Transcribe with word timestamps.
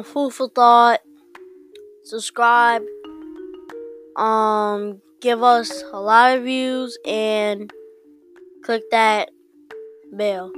um, 0.00 0.04
food 0.04 0.32
for 0.32 0.48
thought. 0.48 1.00
Subscribe. 2.04 2.82
Um, 4.16 5.00
give 5.20 5.42
us 5.42 5.82
a 5.92 6.00
lot 6.00 6.36
of 6.36 6.44
views 6.44 6.98
and 7.06 7.70
click 8.64 8.82
that 8.90 9.30
bell. 10.12 10.52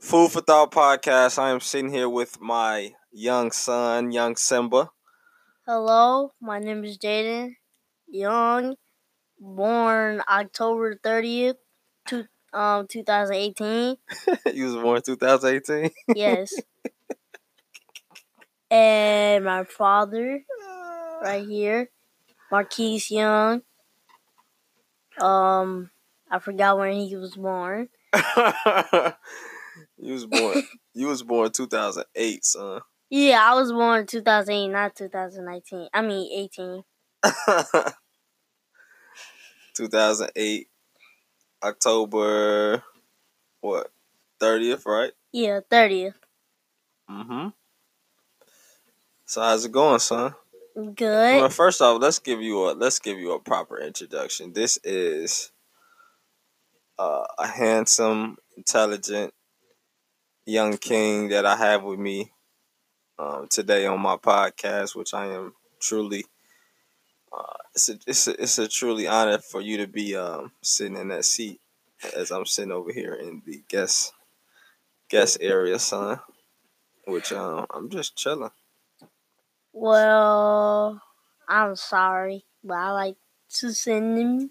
Food 0.00 0.30
for 0.30 0.42
Thought 0.42 0.70
podcast. 0.70 1.38
I 1.38 1.50
am 1.50 1.60
sitting 1.60 1.90
here 1.90 2.08
with 2.08 2.40
my 2.40 2.92
young 3.10 3.50
son, 3.50 4.12
young 4.12 4.36
Simba. 4.36 4.90
Hello, 5.66 6.32
my 6.40 6.58
name 6.58 6.84
is 6.84 6.98
Jaden 6.98 7.54
Young, 8.06 8.76
born 9.40 10.22
October 10.28 10.94
30th, 11.02 11.54
two, 12.06 12.24
um, 12.52 12.86
2018. 12.86 13.96
you 14.54 14.64
was 14.64 14.74
born 14.76 15.02
2018. 15.02 15.90
Yes. 16.14 16.54
and 18.70 19.44
my 19.44 19.64
father, 19.64 20.44
right 21.22 21.46
here, 21.46 21.90
Marquise 22.50 23.10
Young. 23.10 23.62
Um, 25.20 25.90
I 26.30 26.38
forgot 26.38 26.78
when 26.78 26.92
he 26.94 27.16
was 27.16 27.36
born. 27.36 27.88
you 29.98 30.12
was 30.12 30.26
born. 30.26 30.62
You 30.92 31.06
was 31.08 31.22
born 31.22 31.50
2008, 31.50 32.44
son. 32.44 32.80
Yeah, 33.10 33.40
I 33.42 33.54
was 33.54 33.70
born 33.70 34.06
2008, 34.06 34.68
not 34.68 34.96
2019. 34.96 35.88
I 35.92 36.02
mean 36.02 36.48
18. 36.52 36.82
2008, 39.74 40.68
October, 41.64 42.82
what, 43.60 43.90
30th, 44.40 44.84
right? 44.84 45.12
Yeah, 45.32 45.60
30th. 45.70 46.14
Mm-hmm. 47.10 47.48
So 49.24 49.40
how's 49.40 49.64
it 49.64 49.72
going, 49.72 49.98
son? 49.98 50.34
Good. 50.74 50.96
Well, 51.40 51.48
first 51.48 51.80
off, 51.80 52.00
let's 52.02 52.18
give 52.18 52.42
you 52.42 52.68
a 52.68 52.72
let's 52.72 52.98
give 52.98 53.18
you 53.18 53.32
a 53.32 53.38
proper 53.38 53.78
introduction. 53.78 54.52
This 54.52 54.78
is 54.84 55.52
uh, 56.98 57.24
a 57.38 57.46
handsome, 57.46 58.36
intelligent 58.56 59.32
young 60.46 60.76
king 60.76 61.28
that 61.28 61.46
I 61.46 61.56
have 61.56 61.84
with 61.84 61.98
me 61.98 62.32
um, 63.18 63.46
today 63.48 63.86
on 63.86 64.00
my 64.00 64.16
podcast, 64.16 64.94
which 64.94 65.14
I 65.14 65.26
am 65.26 65.54
truly. 65.80 66.24
Uh, 67.36 67.42
it's 67.74 67.88
a, 67.88 67.98
it's 68.06 68.28
a 68.28 68.42
it's 68.42 68.58
a 68.58 68.68
truly 68.68 69.06
honor 69.06 69.38
for 69.38 69.60
you 69.60 69.78
to 69.78 69.86
be 69.86 70.14
um, 70.14 70.52
sitting 70.62 70.96
in 70.96 71.08
that 71.08 71.24
seat 71.24 71.60
as 72.16 72.30
I'm 72.30 72.46
sitting 72.46 72.72
over 72.72 72.92
here 72.92 73.14
in 73.14 73.42
the 73.44 73.62
guest 73.68 74.12
guest 75.08 75.38
area, 75.40 75.78
son. 75.78 76.20
Which 77.06 77.32
um, 77.32 77.66
I'm 77.74 77.90
just 77.90 78.16
chilling. 78.16 78.50
Well, 79.72 81.02
I'm 81.48 81.76
sorry, 81.76 82.44
but 82.62 82.74
I 82.74 82.90
like 82.92 83.16
to 83.60 83.72
send 83.72 84.16
them. 84.16 84.50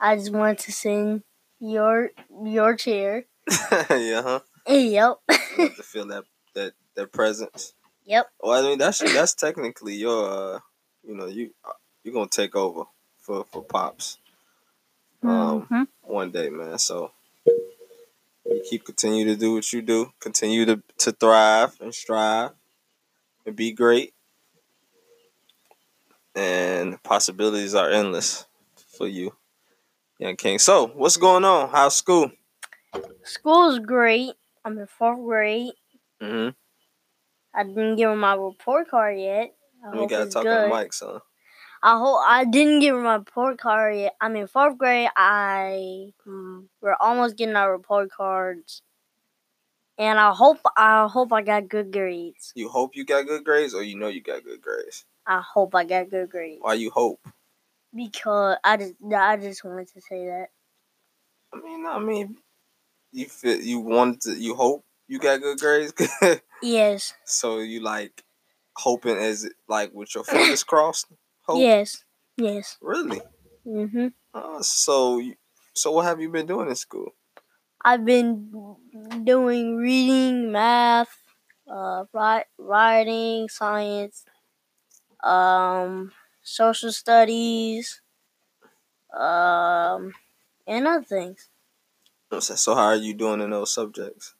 I 0.00 0.16
just 0.16 0.32
want 0.32 0.58
to 0.60 0.72
send 0.72 1.22
your 1.60 2.10
your 2.44 2.74
chair. 2.76 3.26
yeah, 3.90 4.22
huh? 4.22 4.40
Yep. 4.66 5.16
To 5.28 5.68
feel 5.82 6.06
that 6.06 6.24
that 6.54 6.72
that 6.96 7.12
presence. 7.12 7.74
yep. 8.04 8.26
Well, 8.40 8.58
I 8.58 8.68
mean 8.68 8.78
that's 8.78 8.98
that's 8.98 9.34
technically 9.34 9.94
your, 9.94 10.56
uh, 10.56 10.60
you 11.04 11.14
know, 11.14 11.26
you 11.26 11.50
you're 12.02 12.14
gonna 12.14 12.28
take 12.28 12.56
over 12.56 12.84
for 13.18 13.44
for 13.44 13.62
pops, 13.62 14.18
um, 15.22 15.66
Mhm. 15.66 15.88
one 16.02 16.30
day, 16.30 16.48
man. 16.50 16.78
So 16.78 17.12
you 18.44 18.62
keep 18.68 18.84
continue 18.84 19.24
to 19.26 19.36
do 19.36 19.54
what 19.54 19.72
you 19.72 19.82
do, 19.82 20.12
continue 20.20 20.64
to 20.66 20.82
to 20.98 21.12
thrive 21.12 21.80
and 21.80 21.94
strive, 21.94 22.52
and 23.46 23.56
be 23.56 23.72
great, 23.72 24.14
and 26.34 27.02
possibilities 27.02 27.74
are 27.74 27.90
endless 27.90 28.46
for 28.76 29.06
you, 29.06 29.36
young 30.18 30.36
king. 30.36 30.58
So 30.58 30.88
what's 30.88 31.16
going 31.16 31.44
on? 31.44 31.70
How's 31.70 31.96
school? 31.96 32.30
School's 33.24 33.78
great. 33.78 34.34
I'm 34.64 34.78
in 34.78 34.86
fourth 34.86 35.18
grade. 35.20 35.72
Mm-hmm. 36.20 36.50
I 37.54 37.64
didn't 37.64 37.96
give 37.96 38.10
him 38.10 38.20
my 38.20 38.34
report 38.34 38.88
card 38.88 39.18
yet. 39.18 39.54
I 39.84 39.98
We 39.98 40.06
gotta 40.06 40.30
talk 40.30 40.44
good. 40.44 40.70
on 40.70 40.70
mic, 40.70 40.92
son. 40.92 41.20
I 41.82 41.98
hope 41.98 42.20
I 42.26 42.44
didn't 42.44 42.80
give 42.80 42.94
him 42.94 43.02
my 43.02 43.16
report 43.16 43.58
card 43.58 43.96
yet. 43.96 44.14
I'm 44.20 44.36
in 44.36 44.46
fourth 44.46 44.78
grade. 44.78 45.08
I 45.16 46.12
mm, 46.26 46.66
we're 46.80 46.96
almost 47.00 47.36
getting 47.36 47.56
our 47.56 47.72
report 47.72 48.10
cards, 48.10 48.82
and 49.98 50.18
I 50.18 50.32
hope 50.32 50.58
I 50.76 51.08
hope 51.08 51.32
I 51.32 51.42
got 51.42 51.68
good 51.68 51.92
grades. 51.92 52.52
You 52.54 52.68
hope 52.68 52.94
you 52.94 53.04
got 53.04 53.26
good 53.26 53.44
grades, 53.44 53.74
or 53.74 53.82
you 53.82 53.96
know 53.98 54.08
you 54.08 54.22
got 54.22 54.44
good 54.44 54.60
grades. 54.62 55.04
I 55.26 55.40
hope 55.40 55.74
I 55.74 55.84
got 55.84 56.10
good 56.10 56.30
grades 56.30 56.60
Why 56.60 56.74
you 56.74 56.90
hope? 56.90 57.20
because 57.94 58.56
I 58.64 58.76
just 58.76 58.94
I 59.14 59.36
just 59.36 59.64
wanted 59.64 59.88
to 59.88 60.00
say 60.00 60.26
that. 60.26 60.48
I 61.52 61.60
mean, 61.60 61.86
I 61.86 61.98
mean, 61.98 62.36
you 63.12 63.26
feel 63.26 63.60
you 63.60 63.80
wanted 63.80 64.20
to, 64.22 64.34
you 64.34 64.54
hope 64.54 64.84
you 65.08 65.18
got 65.18 65.40
good 65.40 65.58
grades, 65.58 65.92
Yes, 66.62 67.12
so 67.24 67.58
you 67.58 67.80
like 67.80 68.22
hoping 68.76 69.16
as 69.16 69.48
like 69.68 69.92
with 69.92 70.14
your 70.14 70.24
fingers 70.24 70.64
crossed. 70.72 71.06
Hope, 71.42 71.58
yes, 71.60 72.04
yes. 72.36 72.78
really. 72.80 73.20
Mhm. 73.66 74.12
Uh, 74.34 74.62
so, 74.62 75.20
so 75.74 75.92
what 75.92 76.04
have 76.04 76.20
you 76.20 76.28
been 76.30 76.46
doing 76.46 76.68
in 76.68 76.74
school? 76.74 77.14
I've 77.84 78.04
been 78.04 78.50
doing 79.24 79.76
reading, 79.76 80.52
math, 80.52 81.16
uh, 81.68 82.04
writing, 82.58 83.48
science, 83.48 84.24
um, 85.22 86.12
social 86.42 86.92
studies, 86.92 88.02
um, 89.12 90.14
and 90.66 90.86
other 90.86 91.04
things. 91.04 91.48
So, 92.32 92.40
so 92.40 92.74
how 92.74 92.86
are 92.86 92.96
you 92.96 93.14
doing 93.14 93.40
in 93.40 93.50
those 93.50 93.72
subjects? 93.72 94.34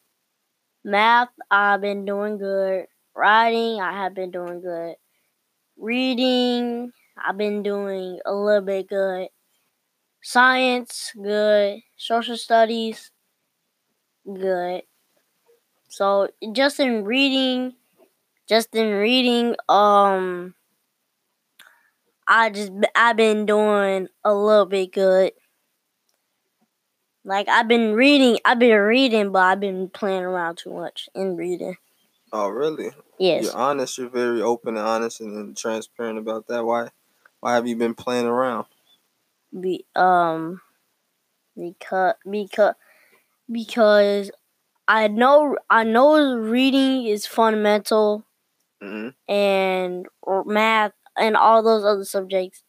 Math, 0.84 1.30
I've 1.50 1.80
been 1.80 2.04
doing 2.04 2.38
good. 2.38 2.86
Writing, 3.14 3.80
I 3.80 3.92
have 3.92 4.14
been 4.14 4.30
doing 4.30 4.60
good. 4.60 4.96
Reading, 5.76 6.92
I've 7.18 7.36
been 7.36 7.62
doing 7.62 8.18
a 8.24 8.32
little 8.34 8.62
bit 8.62 8.88
good. 8.88 9.28
Science, 10.22 11.12
good. 11.16 11.82
Social 11.96 12.36
studies, 12.36 13.10
good. 14.26 14.82
So 15.88 16.28
just 16.52 16.80
in 16.80 17.04
reading, 17.04 17.74
just 18.48 18.74
in 18.74 18.92
reading, 18.94 19.56
um, 19.68 20.54
I 22.26 22.50
just 22.50 22.72
I've 22.96 23.16
been 23.16 23.46
doing 23.46 24.08
a 24.24 24.34
little 24.34 24.66
bit 24.66 24.92
good. 24.92 25.32
Like 27.24 27.48
I've 27.48 27.68
been 27.68 27.94
reading, 27.94 28.38
I've 28.44 28.58
been 28.58 28.78
reading, 28.78 29.32
but 29.32 29.40
I've 29.40 29.60
been 29.60 29.88
playing 29.90 30.22
around 30.24 30.58
too 30.58 30.72
much 30.72 31.08
in 31.14 31.36
reading. 31.36 31.76
Oh, 32.32 32.48
really? 32.48 32.90
Yes. 33.18 33.44
You're 33.44 33.56
honest. 33.56 33.98
You're 33.98 34.08
very 34.08 34.42
open 34.42 34.76
and 34.76 34.86
honest 34.86 35.20
and, 35.20 35.36
and 35.36 35.56
transparent 35.56 36.18
about 36.18 36.46
that. 36.48 36.64
Why? 36.64 36.90
Why 37.40 37.54
have 37.54 37.66
you 37.66 37.76
been 37.76 37.94
playing 37.94 38.26
around? 38.26 38.66
Be 39.58 39.86
um 39.96 40.60
because 41.56 42.14
because 42.30 42.74
because 43.50 44.30
I 44.88 45.08
know 45.08 45.56
I 45.70 45.84
know 45.84 46.36
reading 46.36 47.06
is 47.06 47.26
fundamental 47.26 48.24
hmm 48.80 49.10
and 49.28 50.06
or 50.22 50.44
math 50.44 50.92
and 51.16 51.36
all 51.36 51.62
those 51.62 51.84
other 51.84 52.04
subjects. 52.04 52.62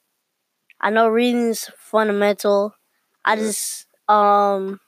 I 0.81 0.89
know 0.89 1.07
reading 1.07 1.49
is 1.49 1.69
fundamental. 1.77 2.75
I 3.25 3.35
Yeah. 3.35 3.41
just 3.43 3.87
um 4.09 4.79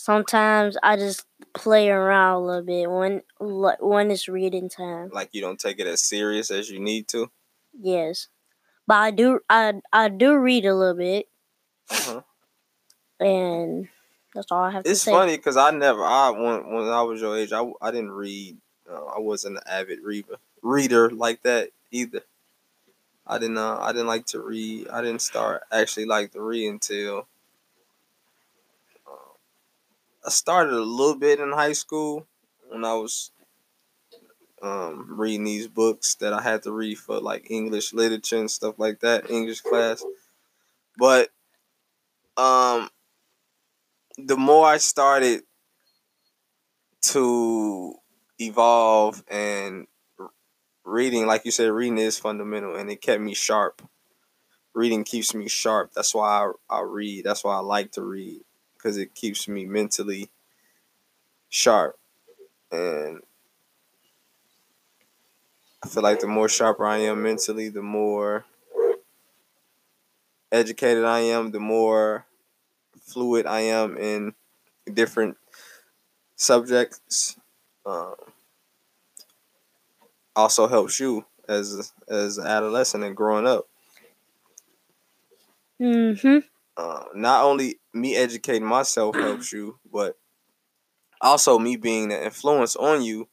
sometimes 0.00 0.76
I 0.82 0.96
just 0.96 1.26
play 1.54 1.90
around 1.90 2.34
a 2.36 2.46
little 2.46 2.62
bit 2.62 2.90
when 2.90 3.22
when 3.80 4.10
it's 4.10 4.28
reading 4.28 4.68
time. 4.68 5.10
Like 5.12 5.30
you 5.32 5.40
don't 5.40 5.60
take 5.60 5.78
it 5.78 5.86
as 5.86 6.02
serious 6.02 6.50
as 6.50 6.70
you 6.70 6.80
need 6.80 7.08
to. 7.08 7.30
Yes. 7.78 8.28
But 8.86 8.94
I 8.96 9.10
do 9.12 9.40
I 9.50 9.74
I 9.92 10.08
do 10.08 10.36
read 10.36 10.64
a 10.66 10.74
little 10.74 10.96
bit 10.96 11.28
Uh-huh. 11.90 12.22
and 13.18 13.88
that's 14.34 14.50
all 14.52 14.62
I 14.62 14.70
have 14.70 14.84
to 14.84 14.90
It's 14.90 15.04
funny 15.04 15.36
because 15.36 15.56
I 15.56 15.70
never, 15.70 16.04
I 16.04 16.30
when 16.30 16.72
when 16.72 16.88
I 16.88 17.02
was 17.02 17.20
your 17.20 17.36
age, 17.36 17.52
I, 17.52 17.64
I 17.82 17.90
didn't 17.90 18.12
read. 18.12 18.56
Uh, 18.90 19.04
I 19.04 19.18
wasn't 19.20 19.56
an 19.56 19.62
avid 19.68 20.00
reader 20.02 20.36
reader 20.62 21.10
like 21.10 21.42
that 21.42 21.70
either. 21.90 22.22
I 23.26 23.38
didn't. 23.38 23.58
Uh, 23.58 23.78
I 23.80 23.92
didn't 23.92 24.08
like 24.08 24.26
to 24.26 24.40
read. 24.40 24.88
I 24.88 25.02
didn't 25.02 25.22
start 25.22 25.62
actually 25.72 26.06
like 26.06 26.32
to 26.32 26.40
read 26.42 26.68
until 26.68 27.26
I 30.24 30.30
started 30.30 30.74
a 30.74 30.80
little 30.80 31.16
bit 31.16 31.40
in 31.40 31.52
high 31.52 31.72
school 31.72 32.26
when 32.68 32.84
I 32.84 32.94
was 32.94 33.32
um, 34.62 35.18
reading 35.18 35.44
these 35.44 35.68
books 35.68 36.14
that 36.16 36.32
I 36.32 36.42
had 36.42 36.62
to 36.64 36.72
read 36.72 36.98
for 36.98 37.20
like 37.20 37.50
English 37.50 37.92
literature 37.92 38.38
and 38.38 38.50
stuff 38.50 38.78
like 38.78 39.00
that, 39.00 39.30
English 39.30 39.62
class. 39.62 40.04
But 40.98 41.30
um, 42.36 42.90
the 44.18 44.36
more 44.36 44.66
I 44.66 44.78
started 44.78 45.42
to 47.02 47.94
evolve 48.38 49.24
and 49.28 49.86
reading, 50.84 51.26
like 51.26 51.44
you 51.44 51.50
said, 51.50 51.70
reading 51.70 51.98
is 51.98 52.18
fundamental 52.18 52.76
and 52.76 52.90
it 52.90 53.00
kept 53.00 53.22
me 53.22 53.34
sharp. 53.34 53.82
Reading 54.74 55.04
keeps 55.04 55.34
me 55.34 55.48
sharp. 55.48 55.92
That's 55.94 56.14
why 56.14 56.28
I, 56.70 56.78
I 56.78 56.82
read. 56.82 57.24
That's 57.24 57.44
why 57.44 57.56
I 57.56 57.60
like 57.60 57.92
to 57.92 58.02
read 58.02 58.42
because 58.80 58.96
it 58.96 59.14
keeps 59.14 59.48
me 59.48 59.66
mentally 59.66 60.30
sharp. 61.48 61.98
And 62.72 63.22
I 65.82 65.88
feel 65.88 66.02
like 66.02 66.20
the 66.20 66.26
more 66.26 66.48
sharper 66.48 66.86
I 66.86 66.98
am 66.98 67.22
mentally, 67.22 67.68
the 67.68 67.82
more 67.82 68.44
educated 70.52 71.04
I 71.04 71.20
am, 71.20 71.50
the 71.50 71.60
more 71.60 72.26
fluid 73.00 73.46
I 73.46 73.60
am 73.60 73.96
in 73.96 74.34
different 74.92 75.36
subjects. 76.36 77.36
Um, 77.84 78.14
also 80.36 80.68
helps 80.68 81.00
you 81.00 81.24
as 81.48 81.92
as 82.08 82.38
an 82.38 82.46
adolescent 82.46 83.04
and 83.04 83.16
growing 83.16 83.46
up. 83.46 83.66
Mm-hmm. 85.80 86.49
Uh, 86.80 87.04
not 87.14 87.44
only 87.44 87.78
me 87.92 88.16
educating 88.16 88.66
myself 88.66 89.14
helps 89.14 89.52
you, 89.52 89.78
but 89.92 90.16
also 91.20 91.58
me 91.58 91.76
being 91.76 92.10
an 92.10 92.22
influence 92.22 92.74
on 92.74 93.02
you 93.02 93.28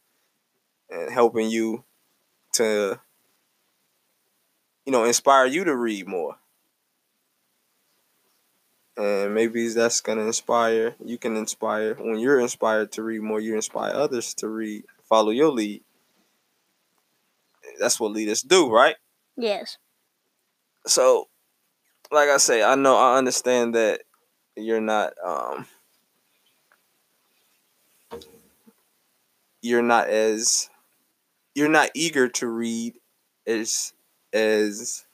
and 0.90 1.10
helping 1.10 1.50
you 1.50 1.86
to 2.52 3.00
you 4.86 4.92
know 4.92 5.06
inspire 5.06 5.46
you 5.46 5.64
to 5.64 5.74
read 5.74 6.10
more. 6.10 6.36
And 8.98 9.34
maybe 9.34 9.70
that's 9.70 10.02
gonna 10.02 10.26
inspire 10.26 10.98
you 11.06 11.18
can 11.18 11.38
inspire 11.38 11.94
when 11.94 12.20
you're 12.20 12.42
inspired 12.42 12.92
to 12.94 13.04
read 13.04 13.22
more 13.22 13.40
you 13.40 13.56
inspire 13.56 13.94
others 13.94 14.34
to 14.36 14.50
read 14.50 14.84
follow 15.08 15.32
your 15.32 15.52
lead. 15.52 15.86
That's 17.80 17.98
what 17.98 18.12
leaders 18.12 18.42
do 18.42 18.70
right? 18.70 18.98
Yes. 19.38 19.78
so 20.86 21.30
like 22.12 22.30
i 22.30 22.38
say 22.38 22.64
i 22.64 22.76
know 22.76 22.96
i 22.96 23.18
understand 23.18 23.76
that 23.76 24.02
you're 24.56 24.82
not 24.82 25.14
um 25.24 25.66
you're 29.62 29.82
not 29.82 30.08
as 30.08 30.70
you're 31.56 31.70
not 31.70 31.90
eager 31.94 32.28
to 32.28 32.48
read 32.48 32.96
as 33.48 33.94
as 34.34 35.06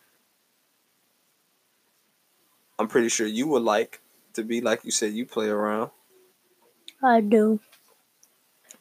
I'm 2.80 2.88
pretty 2.88 3.10
sure 3.10 3.28
you 3.28 3.48
would 3.48 3.63
like 3.63 4.01
to 4.34 4.44
be 4.44 4.62
like 4.62 4.84
you 4.86 4.92
said 4.92 5.13
you 5.13 5.25
play 5.25 5.48
around. 5.48 5.92
I 7.04 7.22
do. 7.22 7.60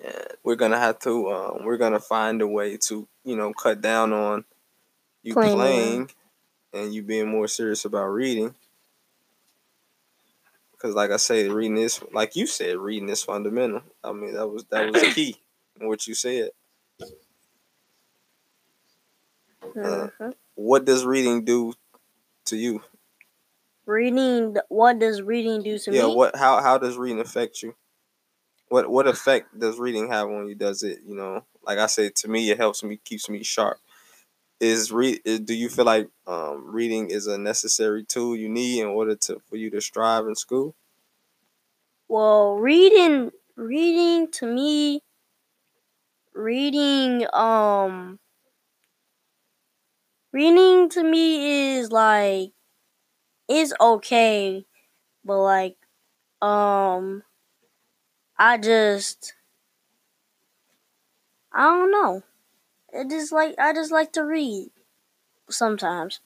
And 0.05 0.26
we're 0.43 0.56
gonna 0.56 0.79
have 0.79 0.99
to 1.00 1.31
um, 1.31 1.64
we're 1.64 1.76
gonna 1.76 2.00
find 2.00 2.41
a 2.43 2.47
way 2.47 2.76
to 2.88 3.09
you 3.25 3.37
know 3.37 3.53
cut 3.53 3.81
down 3.81 4.12
on 4.12 4.44
you 5.23 5.35
Playing 5.35 5.56
playing. 5.56 6.11
And 6.72 6.94
you 6.94 7.02
being 7.02 7.28
more 7.28 7.48
serious 7.48 7.84
about 7.84 8.06
reading. 8.08 8.54
Because 10.72 10.94
like 10.94 11.10
I 11.10 11.16
say, 11.16 11.48
reading 11.48 11.78
is 11.78 12.02
like 12.12 12.36
you 12.36 12.46
said, 12.46 12.76
reading 12.76 13.08
is 13.08 13.22
fundamental. 13.22 13.82
I 14.02 14.12
mean 14.12 14.34
that 14.34 14.48
was 14.48 14.64
that 14.66 14.92
was 14.92 15.02
key 15.14 15.36
in 15.80 15.88
what 15.88 16.06
you 16.06 16.14
said. 16.14 16.50
Mhm. 19.62 20.32
What 20.54 20.84
does 20.84 21.04
reading 21.04 21.44
do 21.44 21.74
to 22.46 22.56
you? 22.56 22.82
Reading. 23.86 24.56
What 24.68 24.98
does 24.98 25.22
reading 25.22 25.62
do 25.62 25.78
to 25.78 25.92
yeah, 25.92 26.02
me? 26.02 26.08
Yeah. 26.08 26.14
What 26.14 26.36
how 26.36 26.60
how 26.62 26.78
does 26.78 26.96
reading 26.96 27.20
affect 27.20 27.62
you? 27.62 27.75
What 28.68 28.90
what 28.90 29.06
effect 29.06 29.58
does 29.58 29.78
reading 29.78 30.08
have 30.08 30.28
on 30.28 30.48
you? 30.48 30.54
Does 30.54 30.82
it, 30.82 31.00
you 31.06 31.14
know, 31.14 31.44
like 31.64 31.78
I 31.78 31.86
said, 31.86 32.14
to 32.16 32.28
me 32.28 32.50
it 32.50 32.58
helps 32.58 32.82
me 32.84 32.98
keeps 32.98 33.28
me 33.28 33.42
sharp. 33.42 33.78
Is 34.62 34.93
read 34.93 35.20
do 35.44 35.55
you 35.55 35.69
feel 35.69 35.85
like 35.85 36.09
um, 36.26 36.73
reading 36.73 37.11
is 37.11 37.26
a 37.26 37.37
necessary 37.37 38.05
tool 38.05 38.37
you 38.37 38.49
need 38.49 38.81
in 38.81 38.87
order 38.87 39.17
to 39.17 39.41
for 39.41 39.56
you 39.56 39.70
to 39.70 39.81
strive 39.82 40.26
in 40.26 40.37
school? 40.37 40.75
Well, 42.06 42.55
reading. 42.59 43.32
Reading 43.56 44.31
to 44.32 44.47
me. 44.47 45.03
Reading. 46.35 47.26
Um. 47.32 48.19
Reading 50.32 50.88
to 50.91 51.03
me 51.05 51.76
is 51.79 51.91
like. 51.93 52.53
It's 53.49 53.73
okay, 53.81 54.67
but 55.25 55.38
like. 55.43 55.76
Um. 56.43 57.25
I 58.38 58.59
just. 58.59 59.32
I 61.53 61.62
don't 61.62 61.91
know. 61.91 62.23
It 62.92 63.08
just 63.08 63.32
like 63.32 63.54
I 63.58 63.72
just 63.72 63.90
like 63.92 64.12
to 64.12 64.24
read. 64.24 64.70
Sometimes. 65.48 66.20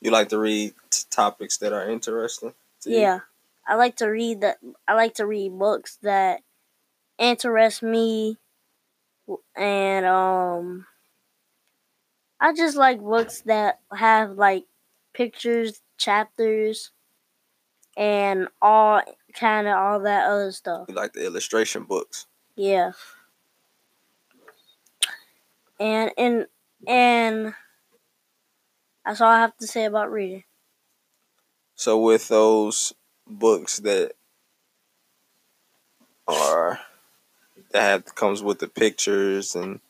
You 0.00 0.10
like 0.10 0.28
to 0.28 0.38
read 0.38 0.74
t- 0.90 1.04
topics 1.10 1.58
that 1.58 1.72
are 1.72 1.88
interesting 1.88 2.54
to 2.82 2.90
you? 2.90 2.98
Yeah, 2.98 3.20
I 3.66 3.74
like 3.74 3.96
to 3.96 4.06
read 4.06 4.40
that. 4.42 4.58
I 4.86 4.94
like 4.94 5.14
to 5.14 5.26
read 5.26 5.58
books 5.58 5.98
that 6.02 6.40
interest 7.18 7.82
me, 7.82 8.36
and 9.56 10.06
um, 10.06 10.86
I 12.40 12.52
just 12.54 12.76
like 12.76 13.00
books 13.00 13.42
that 13.42 13.80
have 13.92 14.32
like 14.32 14.64
pictures, 15.12 15.80
chapters, 15.96 16.90
and 17.96 18.48
all 18.60 19.00
kind 19.34 19.66
of 19.66 19.76
all 19.76 20.00
that 20.00 20.28
other 20.28 20.52
stuff. 20.52 20.86
You 20.88 20.94
like 20.94 21.14
the 21.14 21.24
illustration 21.24 21.84
books. 21.84 22.26
Yeah, 22.54 22.92
and 25.80 26.10
and 26.16 26.46
and 26.86 27.54
that's 29.04 29.20
all 29.20 29.30
I 29.30 29.40
have 29.40 29.56
to 29.58 29.66
say 29.66 29.84
about 29.84 30.10
reading. 30.10 30.44
So 31.74 31.98
with 31.98 32.28
those 32.28 32.92
books 33.26 33.78
that 33.80 34.12
are 36.26 36.80
that 37.70 37.80
have 37.80 38.14
comes 38.14 38.42
with 38.42 38.58
the 38.58 38.68
pictures 38.68 39.54
and 39.54 39.80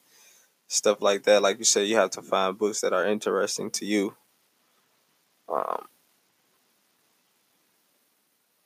stuff 0.67 1.01
like 1.01 1.25
that, 1.25 1.43
like 1.43 1.59
you 1.59 1.65
said, 1.65 1.87
you 1.87 1.97
have 1.97 2.11
to 2.11 2.23
find 2.23 2.59
books 2.59 2.81
that 2.81 2.93
are 2.93 3.07
interesting 3.07 3.71
to 3.73 3.87
you. 3.87 4.17
Um, 5.49 5.87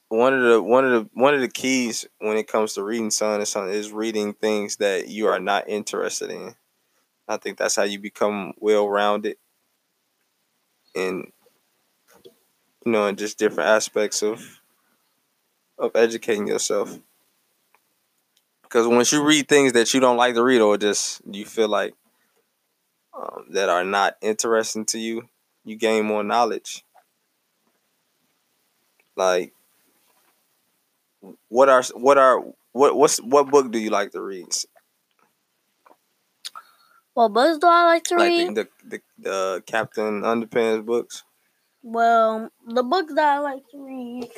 one 0.08 0.34
of 0.34 0.42
the 0.42 0.62
one 0.62 0.84
of 0.84 0.90
the 0.90 1.10
one 1.14 1.34
of 1.34 1.40
the 1.40 1.48
keys 1.48 2.06
when 2.18 2.36
it 2.36 2.48
comes 2.48 2.74
to 2.74 2.82
reading 2.82 3.10
son 3.10 3.40
is 3.40 3.48
something 3.48 3.72
is 3.72 3.92
reading 3.92 4.32
things 4.32 4.76
that 4.76 5.08
you 5.08 5.28
are 5.28 5.38
not 5.38 5.68
interested 5.68 6.30
in. 6.30 6.54
I 7.30 7.38
think 7.38 7.58
that's 7.58 7.76
how 7.76 7.84
you 7.84 7.99
become 7.99 8.52
well 8.58 8.88
rounded 8.88 9.37
and 10.94 11.32
you 12.84 12.92
know 12.92 13.06
in 13.06 13.16
just 13.16 13.38
different 13.38 13.68
aspects 13.68 14.22
of 14.22 14.60
of 15.78 15.90
educating 15.96 16.46
yourself. 16.46 16.99
Because 18.62 18.87
once 18.87 19.12
you 19.12 19.25
read 19.25 19.49
things 19.49 19.72
that 19.72 19.92
you 19.92 20.00
don't 20.00 20.16
like 20.16 20.34
to 20.34 20.42
read 20.44 20.60
or 20.60 20.76
just 20.78 21.20
you 21.30 21.44
feel 21.44 21.68
like 21.68 21.94
um, 23.14 23.46
that 23.50 23.68
are 23.68 23.84
not 23.84 24.16
interesting 24.20 24.84
to 24.87 24.99
you, 24.99 25.28
you 25.64 25.76
gain 25.76 26.04
more 26.06 26.22
knowledge. 26.22 26.84
Like, 29.16 29.52
what 31.49 31.68
are 31.68 31.82
what 31.94 32.18
are 32.18 32.40
what 32.72 32.96
what's 32.96 33.18
what 33.18 33.50
book 33.50 33.70
do 33.70 33.78
you 33.78 33.90
like 33.90 34.12
to 34.12 34.20
read? 34.20 34.46
What 37.14 37.28
books 37.32 37.58
do 37.58 37.66
I 37.68 37.84
like 37.84 38.04
to 38.04 38.16
read? 38.16 38.46
Like 38.48 38.54
the 38.54 38.68
the, 38.84 39.00
the 39.18 39.32
uh, 39.32 39.60
Captain 39.60 40.22
Underpants 40.22 40.84
books. 40.84 41.22
Well, 41.82 42.50
the 42.66 42.82
books 42.82 43.14
that 43.14 43.36
I 43.36 43.38
like 43.38 43.68
to 43.70 43.78
read, 43.84 44.30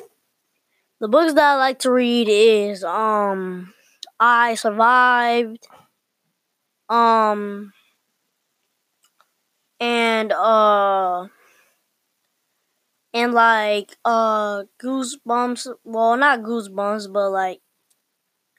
the 1.00 1.08
books 1.08 1.34
that 1.34 1.44
I 1.54 1.56
like 1.56 1.78
to 1.80 1.90
read 1.90 2.28
is 2.28 2.84
um, 2.84 3.72
I 4.20 4.54
survived, 4.54 5.66
um, 6.88 7.72
and 9.80 10.32
uh, 10.32 11.26
and 13.14 13.32
like 13.32 13.96
uh, 14.04 14.64
goosebumps. 14.82 15.68
Well, 15.84 16.16
not 16.16 16.40
goosebumps, 16.40 17.12
but 17.12 17.30
like 17.30 17.60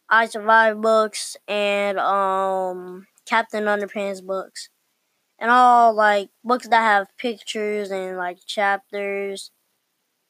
I 0.10 0.26
survived 0.28 0.82
books 0.82 1.36
and 1.48 2.00
um, 2.00 3.08
Captain 3.26 3.66
Underpants 3.66 4.26
books 4.26 4.70
and 5.40 5.52
all 5.52 5.94
like 5.94 6.30
books 6.44 6.68
that 6.70 6.82
have 6.82 7.08
pictures 7.18 7.92
and 7.92 8.18
like 8.18 8.40
chapters. 8.46 9.52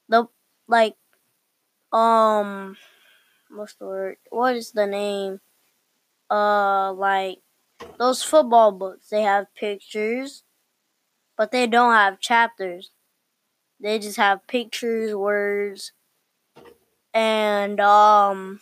The 0.09 0.27
like 0.67 0.95
um 1.91 2.77
what's 3.51 3.75
the 3.75 3.85
word? 3.85 4.17
What 4.31 4.55
is 4.55 4.71
the 4.71 4.87
name? 4.87 5.41
Uh 6.31 6.93
like 6.93 7.39
those 7.99 8.23
football 8.23 8.71
books, 8.71 9.09
they 9.09 9.23
have 9.23 9.53
pictures, 9.55 10.43
but 11.37 11.51
they 11.51 11.67
don't 11.67 11.93
have 11.93 12.19
chapters. 12.21 12.91
They 13.79 13.99
just 13.99 14.17
have 14.17 14.47
pictures, 14.47 15.15
words, 15.15 15.93
and 17.13 17.79
um 17.79 18.59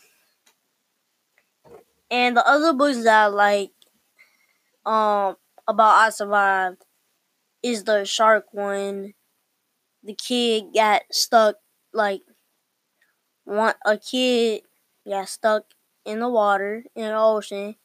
and 2.09 2.35
the 2.35 2.47
other 2.47 2.73
books 2.73 3.03
that 3.03 3.33
like 3.33 3.71
um 4.85 5.37
about 5.67 5.95
I 5.99 6.09
survived 6.09 6.85
is 7.63 7.83
the 7.85 8.05
shark 8.05 8.47
one. 8.53 9.13
The 10.03 10.15
kid 10.15 10.73
got 10.75 11.03
stuck 11.11 11.57
like 11.93 12.21
one 13.45 13.75
a 13.85 13.97
kid 13.97 14.63
got 15.07 15.29
stuck 15.29 15.65
in 16.05 16.19
the 16.19 16.29
water 16.29 16.83
in 16.95 17.03
the 17.03 17.15
ocean. 17.15 17.75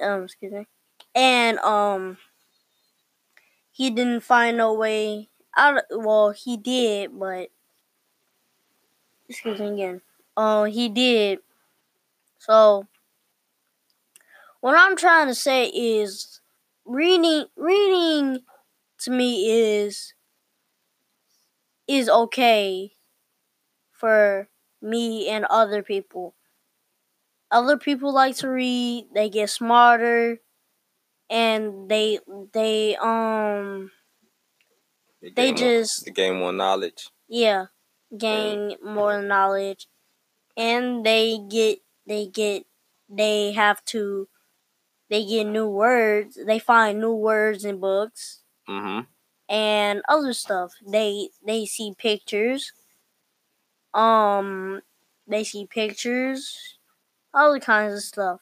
Um 0.00 0.24
excuse 0.24 0.52
me. 0.52 0.66
And 1.14 1.58
um 1.60 2.18
he 3.70 3.90
didn't 3.90 4.20
find 4.20 4.56
no 4.56 4.72
way 4.72 5.28
out 5.56 5.82
well 5.90 6.30
he 6.30 6.56
did 6.56 7.18
but 7.18 7.50
excuse 9.28 9.58
me 9.60 9.68
again. 9.68 10.00
Oh, 10.36 10.64
he 10.64 10.88
did. 10.88 11.40
So 12.38 12.86
what 14.64 14.74
I'm 14.78 14.96
trying 14.96 15.26
to 15.26 15.34
say 15.34 15.66
is 15.66 16.40
reading 16.86 17.44
reading 17.54 18.44
to 19.00 19.10
me 19.10 19.50
is 19.50 20.14
is 21.86 22.08
okay 22.08 22.92
for 23.92 24.48
me 24.80 25.28
and 25.28 25.44
other 25.50 25.82
people. 25.82 26.34
Other 27.50 27.76
people 27.76 28.12
like 28.14 28.36
to 28.36 28.48
read, 28.48 29.08
they 29.14 29.28
get 29.28 29.50
smarter 29.50 30.40
and 31.28 31.90
they 31.90 32.20
they 32.54 32.96
um 32.96 33.90
they 35.20 35.30
gain 35.30 35.56
just 35.56 36.00
more, 36.00 36.04
they 36.06 36.12
gain 36.22 36.38
more 36.38 36.52
knowledge. 36.52 37.10
yeah, 37.28 37.66
gain 38.16 38.76
more 38.82 39.20
knowledge 39.22 39.88
and 40.56 41.04
they 41.04 41.38
get 41.50 41.80
they 42.06 42.26
get 42.26 42.64
they 43.08 43.52
have 43.52 43.84
to 43.86 44.28
they 45.14 45.24
get 45.24 45.44
new 45.44 45.68
words. 45.68 46.38
They 46.44 46.58
find 46.58 47.00
new 47.00 47.14
words 47.14 47.64
in 47.64 47.80
books 47.80 48.40
Mm-hmm. 48.68 49.06
and 49.48 50.02
other 50.08 50.32
stuff. 50.32 50.74
They 50.86 51.30
they 51.44 51.66
see 51.66 51.94
pictures. 51.96 52.72
Um, 53.94 54.82
they 55.26 55.44
see 55.44 55.66
pictures, 55.66 56.78
other 57.34 57.60
kinds 57.60 57.94
of 57.94 58.02
stuff. 58.02 58.40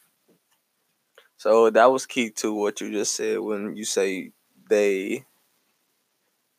So 1.37 1.69
that 1.69 1.93
was 1.93 2.07
key 2.07 2.31
to 2.31 2.55
what 2.55 2.81
you 2.81 2.91
just 2.91 3.15
said 3.15 3.39
when 3.41 3.77
you 3.77 3.85
say 3.85 4.33
they. 4.69 5.27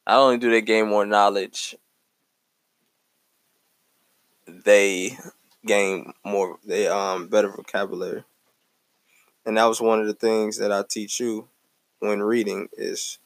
Not 0.07 0.19
only 0.19 0.37
do 0.37 0.49
they 0.49 0.61
gain 0.61 0.87
more 0.87 1.05
knowledge, 1.05 1.75
they 4.47 5.17
gain 5.65 6.13
more. 6.23 6.59
They 6.63 6.87
um 6.87 7.27
better 7.27 7.49
vocabulary, 7.49 8.23
and 9.45 9.57
that 9.57 9.65
was 9.65 9.81
one 9.81 9.99
of 9.99 10.07
the 10.07 10.13
things 10.13 10.57
that 10.57 10.71
I 10.71 10.83
teach 10.87 11.19
you 11.19 11.47
when 11.99 12.21
reading 12.21 12.69
is 12.73 13.19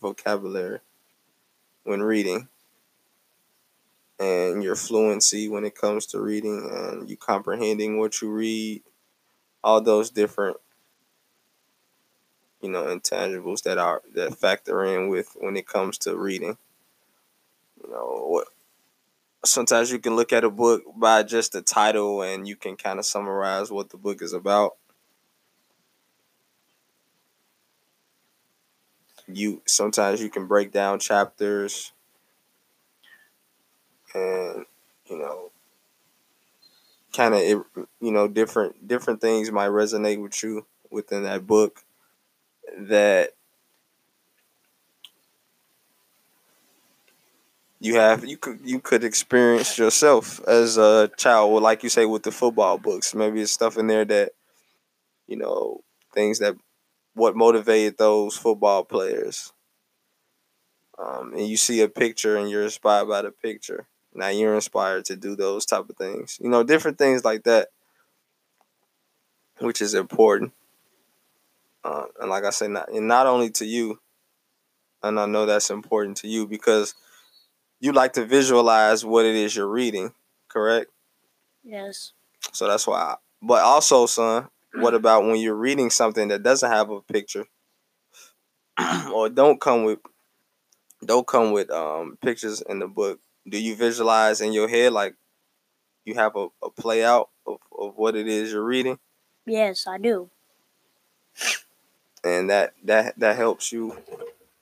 vocabulary. 0.00 0.80
When 1.84 2.02
reading, 2.02 2.48
and 4.20 4.62
your 4.62 4.76
fluency 4.76 5.48
when 5.48 5.64
it 5.64 5.74
comes 5.74 6.06
to 6.06 6.20
reading, 6.20 6.70
and 6.72 7.10
you 7.10 7.16
comprehending 7.16 7.98
what 7.98 8.22
you 8.22 8.30
read, 8.30 8.82
all 9.64 9.80
those 9.80 10.10
different 10.10 10.58
you 12.60 12.70
know 12.70 12.84
intangibles 12.84 13.62
that 13.62 13.78
are 13.78 14.00
that 14.14 14.38
factor 14.38 14.84
in 14.84 15.08
with 15.08 15.36
when 15.40 15.56
it 15.56 15.66
comes 15.66 15.98
to 15.98 16.16
reading. 16.16 16.56
You 17.82 17.90
know 17.90 18.26
what 18.28 18.46
sometimes 19.44 19.90
you 19.90 19.98
can 19.98 20.14
look 20.14 20.32
at 20.32 20.44
a 20.44 20.50
book 20.50 20.82
by 20.96 21.22
just 21.24 21.52
the 21.52 21.62
title 21.62 22.22
and 22.22 22.46
you 22.46 22.54
can 22.54 22.76
kind 22.76 22.98
of 22.98 23.04
summarize 23.04 23.72
what 23.72 23.90
the 23.90 23.96
book 23.96 24.22
is 24.22 24.32
about 24.32 24.76
you 29.28 29.62
sometimes 29.66 30.20
you 30.22 30.28
can 30.30 30.46
break 30.46 30.72
down 30.72 30.98
chapters 30.98 31.92
and 34.14 34.64
you 35.06 35.18
know 35.18 35.50
kind 37.12 37.34
of 37.34 37.40
you 38.00 38.10
know 38.10 38.26
different 38.28 38.86
different 38.88 39.20
things 39.20 39.50
might 39.50 39.68
resonate 39.68 40.20
with 40.20 40.42
you 40.42 40.66
within 40.90 41.22
that 41.24 41.46
book 41.46 41.84
that 42.78 43.30
you 47.80 47.96
have 47.96 48.24
you 48.24 48.36
could 48.36 48.60
you 48.64 48.78
could 48.78 49.02
experience 49.04 49.76
yourself 49.78 50.40
as 50.46 50.76
a 50.76 51.10
child 51.16 51.62
like 51.62 51.82
you 51.82 51.88
say 51.88 52.06
with 52.06 52.22
the 52.22 52.30
football 52.32 52.78
books. 52.78 53.14
Maybe 53.14 53.40
it's 53.42 53.52
stuff 53.52 53.76
in 53.76 53.86
there 53.88 54.04
that 54.04 54.32
you 55.28 55.36
know 55.36 55.80
things 56.14 56.40
that 56.40 56.56
what 57.14 57.36
motivated 57.36 57.98
those 57.98 58.36
football 58.36 58.84
players 58.84 59.52
um, 60.98 61.32
and 61.34 61.46
you 61.46 61.56
see 61.56 61.80
a 61.80 61.88
picture 61.88 62.36
and 62.36 62.50
you're 62.50 62.62
inspired 62.64 63.06
by 63.06 63.22
the 63.22 63.30
picture 63.30 63.86
now 64.14 64.28
you're 64.28 64.54
inspired 64.54 65.04
to 65.04 65.16
do 65.16 65.36
those 65.36 65.64
type 65.66 65.88
of 65.88 65.96
things 65.96 66.38
you 66.42 66.48
know 66.48 66.62
different 66.62 66.98
things 66.98 67.24
like 67.24 67.44
that 67.44 67.68
which 69.58 69.80
is 69.80 69.94
important 69.94 70.52
uh, 71.84 72.04
and 72.20 72.30
like 72.30 72.44
I 72.44 72.50
said, 72.50 72.70
not 72.70 72.90
and 72.92 73.08
not 73.08 73.26
only 73.26 73.50
to 73.50 73.66
you, 73.66 74.00
and 75.02 75.18
I 75.18 75.26
know 75.26 75.46
that's 75.46 75.70
important 75.70 76.16
to 76.18 76.28
you 76.28 76.46
because 76.46 76.94
you 77.80 77.92
like 77.92 78.12
to 78.14 78.24
visualize 78.24 79.04
what 79.04 79.24
it 79.24 79.34
is 79.34 79.56
you're 79.56 79.68
reading, 79.68 80.14
correct? 80.48 80.90
Yes. 81.64 82.12
So 82.52 82.68
that's 82.68 82.86
why. 82.86 82.98
I, 82.98 83.16
but 83.42 83.62
also, 83.62 84.06
son, 84.06 84.48
what 84.74 84.94
about 84.94 85.24
when 85.24 85.36
you're 85.36 85.54
reading 85.54 85.90
something 85.90 86.28
that 86.28 86.42
doesn't 86.42 86.70
have 86.70 86.90
a 86.90 87.00
picture, 87.02 87.46
or 89.12 89.28
don't 89.28 89.60
come 89.60 89.84
with 89.84 89.98
don't 91.04 91.26
come 91.26 91.52
with 91.52 91.70
um, 91.70 92.18
pictures 92.22 92.60
in 92.62 92.78
the 92.78 92.88
book? 92.88 93.20
Do 93.48 93.60
you 93.60 93.74
visualize 93.74 94.40
in 94.40 94.52
your 94.52 94.68
head 94.68 94.92
like 94.92 95.16
you 96.04 96.14
have 96.14 96.36
a, 96.36 96.48
a 96.62 96.70
play 96.70 97.04
out 97.04 97.30
of, 97.46 97.58
of 97.76 97.96
what 97.96 98.16
it 98.16 98.28
is 98.28 98.52
you're 98.52 98.64
reading? 98.64 98.98
Yes, 99.46 99.86
I 99.86 99.98
do. 99.98 100.30
and 102.24 102.50
that 102.50 102.74
that 102.84 103.18
that 103.18 103.36
helps 103.36 103.72
you 103.72 103.96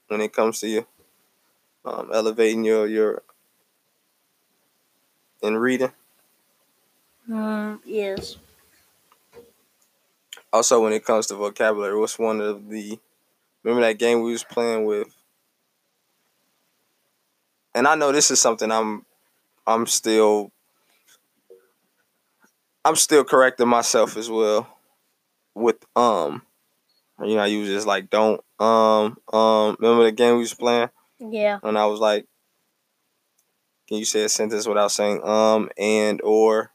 when 0.09 0.21
it 0.21 0.33
comes 0.33 0.61
to 0.61 0.69
you 0.69 0.87
um, 1.85 2.11
elevating 2.12 2.64
your 2.64 2.87
your 2.87 3.23
in 5.43 5.57
reading. 5.57 5.93
Mm, 7.29 7.81
yes. 7.85 8.37
Also, 10.52 10.80
when 10.80 10.92
it 10.92 11.04
comes 11.04 11.26
to 11.28 11.35
vocabulary, 11.37 11.99
what's 11.99 12.19
one 12.19 12.40
of 12.40 12.69
the 12.69 12.99
remember 13.62 13.87
that 13.87 13.99
game 13.99 14.23
we 14.23 14.33
was 14.33 14.45
playing 14.45 14.85
with? 14.85 15.09
And 17.75 17.87
I 17.87 17.95
know 17.95 18.11
this 18.12 18.30
is 18.30 18.40
something 18.40 18.71
I'm 18.71 19.07
I'm 19.66 19.87
still 19.87 20.50
I'm 22.85 22.97
still 22.97 23.25
correcting 23.25 23.69
myself 23.69 24.16
as 24.16 24.28
well 24.28 24.66
with 25.54 25.76
um 25.95 26.42
you 27.25 27.37
know, 27.37 27.45
you 27.45 27.61
was 27.61 27.69
just 27.69 27.87
like, 27.87 28.11
don't, 28.11 28.40
um, 28.59 29.19
um, 29.33 29.76
remember 29.78 30.04
the 30.04 30.12
game 30.12 30.35
we 30.35 30.40
was 30.40 30.54
playing? 30.54 30.88
Yeah. 31.19 31.59
And 31.62 31.78
I 31.78 31.87
was 31.87 32.00
like, 32.00 32.26
can 33.88 33.99
you 33.99 34.04
say 34.04 34.25
a 34.25 34.28
sentence 34.28 34.66
without 34.66 34.92
saying 34.92 35.23
um, 35.25 35.69
and, 35.76 36.21
or, 36.23 36.71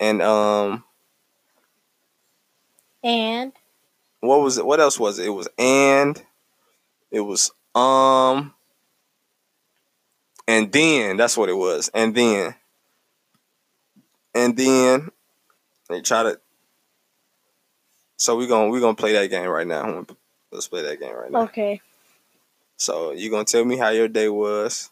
and, 0.00 0.22
um, 0.22 0.84
And 3.02 3.52
what 4.20 4.40
was 4.40 4.58
it? 4.58 4.66
What 4.66 4.80
else 4.80 4.98
was 4.98 5.18
it? 5.18 5.26
It 5.26 5.30
was 5.30 5.48
and, 5.58 6.22
it 7.10 7.20
was 7.20 7.50
um, 7.74 8.54
and 10.46 10.70
then, 10.72 11.16
that's 11.16 11.36
what 11.36 11.48
it 11.48 11.56
was. 11.56 11.90
And 11.94 12.14
then, 12.14 12.54
and 14.34 14.56
then, 14.56 15.10
they 15.88 16.00
try 16.02 16.22
to, 16.24 16.40
so 18.16 18.36
we're 18.36 18.48
gonna 18.48 18.70
we're 18.70 18.80
gonna 18.80 18.94
play 18.94 19.12
that 19.14 19.30
game 19.30 19.48
right 19.48 19.66
now. 19.66 20.06
Let's 20.50 20.68
play 20.68 20.82
that 20.82 21.00
game 21.00 21.14
right 21.14 21.30
now. 21.30 21.42
okay. 21.42 21.80
So 22.76 23.12
you're 23.12 23.30
gonna 23.30 23.44
tell 23.44 23.64
me 23.64 23.76
how 23.76 23.90
your 23.90 24.08
day 24.08 24.28
was. 24.28 24.90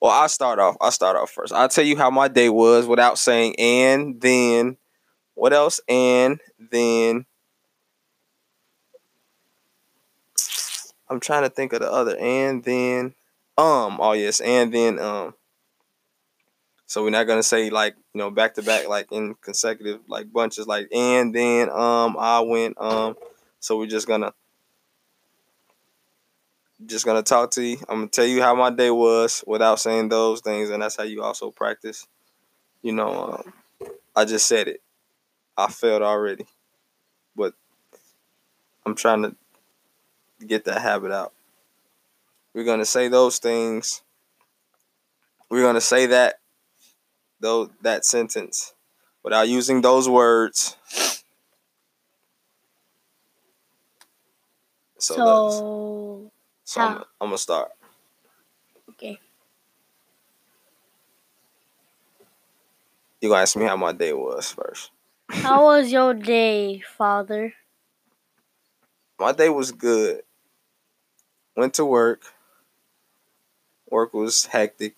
Well, 0.00 0.12
I'll 0.12 0.28
start 0.28 0.58
off. 0.58 0.76
I'll 0.80 0.92
start 0.92 1.16
off 1.16 1.30
first. 1.30 1.52
I'll 1.52 1.68
tell 1.68 1.84
you 1.84 1.96
how 1.96 2.10
my 2.10 2.28
day 2.28 2.48
was 2.48 2.86
without 2.86 3.18
saying 3.18 3.56
and 3.58 4.20
then 4.20 4.76
what 5.34 5.52
else? 5.52 5.80
And 5.88 6.40
then 6.58 7.26
I'm 11.10 11.20
trying 11.20 11.42
to 11.42 11.50
think 11.50 11.72
of 11.72 11.80
the 11.80 11.90
other 11.90 12.16
and 12.18 12.62
then 12.64 13.14
um 13.56 13.98
oh 14.00 14.12
yes 14.12 14.40
and 14.40 14.72
then 14.72 14.98
um 14.98 15.34
so 16.86 17.02
we're 17.02 17.10
not 17.10 17.26
gonna 17.26 17.42
say 17.42 17.70
like 17.70 17.94
you 18.14 18.18
know 18.18 18.30
back 18.30 18.54
to 18.54 18.62
back 18.62 18.88
like 18.88 19.10
in 19.12 19.34
consecutive 19.36 20.00
like 20.08 20.32
bunches 20.32 20.66
like 20.66 20.88
and 20.92 21.34
then 21.34 21.68
um 21.70 22.16
I 22.18 22.40
went 22.40 22.76
um 22.80 23.16
so 23.60 23.78
we're 23.78 23.86
just 23.86 24.06
gonna 24.06 24.32
just 26.86 27.04
gonna 27.04 27.22
talk 27.22 27.50
to 27.52 27.62
you. 27.62 27.76
I'm 27.88 27.98
gonna 27.98 28.08
tell 28.08 28.24
you 28.26 28.42
how 28.42 28.54
my 28.54 28.70
day 28.70 28.90
was 28.90 29.42
without 29.46 29.80
saying 29.80 30.08
those 30.08 30.40
things, 30.40 30.70
and 30.70 30.82
that's 30.82 30.96
how 30.96 31.02
you 31.04 31.22
also 31.22 31.50
practice. 31.50 32.06
You 32.82 32.92
know, 32.92 33.42
um, 33.44 33.52
I 34.14 34.24
just 34.24 34.46
said 34.46 34.68
it. 34.68 34.82
I 35.56 35.68
failed 35.70 36.02
already, 36.02 36.46
but 37.36 37.54
I'm 38.86 38.94
trying 38.94 39.22
to 39.22 39.36
get 40.46 40.64
that 40.64 40.80
habit 40.82 41.10
out. 41.12 41.32
We're 42.54 42.64
gonna 42.64 42.84
say 42.84 43.08
those 43.08 43.38
things. 43.38 44.02
We're 45.50 45.62
gonna 45.62 45.80
say 45.80 46.06
that, 46.06 46.40
though 47.40 47.70
that 47.82 48.04
sentence, 48.04 48.74
without 49.22 49.48
using 49.48 49.80
those 49.82 50.08
words. 50.08 50.76
So, 54.98 55.14
So, 55.16 56.30
so 56.64 56.80
I'm, 56.80 56.96
I'm 57.20 57.28
gonna 57.28 57.38
start. 57.38 57.70
okay. 58.90 59.18
You 63.20 63.28
gonna 63.28 63.42
ask 63.42 63.56
me 63.56 63.64
how 63.64 63.76
my 63.76 63.92
day 63.92 64.12
was 64.12 64.50
first. 64.52 64.90
How 65.30 65.64
was 65.64 65.90
your 65.92 66.14
day, 66.14 66.80
Father? 66.80 67.54
My 69.18 69.32
day 69.32 69.48
was 69.48 69.72
good. 69.72 70.22
Went 71.58 71.74
to 71.74 71.84
work. 71.84 72.22
Work 73.90 74.14
was 74.14 74.46
hectic. 74.46 74.94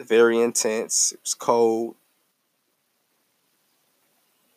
Very 0.00 0.40
intense. 0.40 1.12
It 1.12 1.20
was 1.22 1.34
cold. 1.34 1.94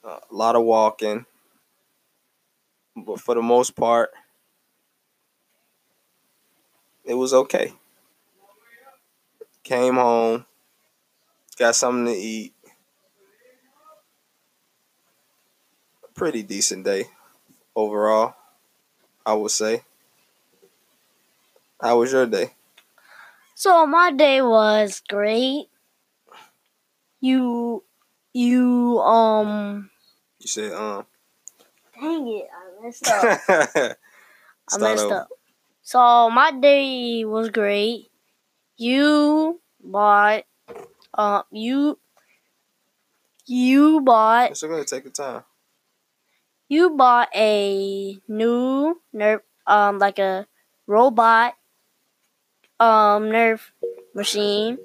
A 0.06 0.20
lot 0.32 0.56
of 0.56 0.64
walking. 0.64 1.26
But 2.96 3.20
for 3.20 3.36
the 3.36 3.42
most 3.42 3.76
part, 3.76 4.12
it 7.04 7.16
was 7.16 7.34
okay. 7.34 7.74
Came 9.62 9.96
home. 9.96 10.46
Got 11.60 11.76
something 11.76 12.06
to 12.06 12.18
eat. 12.18 12.54
A 16.06 16.14
Pretty 16.14 16.44
decent 16.44 16.86
day 16.86 17.08
overall, 17.76 18.34
I 19.28 19.34
would 19.34 19.52
say. 19.52 19.84
How 21.82 22.00
was 22.00 22.14
your 22.14 22.26
day? 22.26 22.54
So 23.56 23.86
my 23.86 24.10
day 24.12 24.42
was 24.42 25.02
great. 25.10 25.68
You, 27.20 27.84
you, 28.32 29.00
um, 29.00 29.90
You 30.40 30.48
said, 30.48 30.72
um. 30.72 31.06
dang 32.00 32.28
it, 32.30 32.48
I 32.48 32.84
messed 32.86 33.08
up. 33.10 33.40
I 34.72 34.78
messed 34.78 35.06
over. 35.06 35.16
up. 35.16 35.30
So 35.82 36.30
my 36.30 36.52
day 36.52 37.26
was 37.26 37.50
great. 37.50 38.10
You 38.78 39.60
bought, 39.84 40.46
uh, 41.14 41.44
you, 41.52 42.00
you 43.46 44.00
bought, 44.02 44.52
It's 44.52 44.64
okay. 44.64 44.86
Take 44.86 45.04
your 45.04 45.12
time. 45.12 45.44
You 46.70 46.92
bought 46.92 47.30
a 47.36 48.18
new 48.28 49.02
nerf, 49.14 49.42
um, 49.68 50.00
like 50.00 50.20
a 50.20 50.48
robot, 50.88 51.56
um, 52.80 53.24
nerf 53.30 53.72
machine 54.14 54.78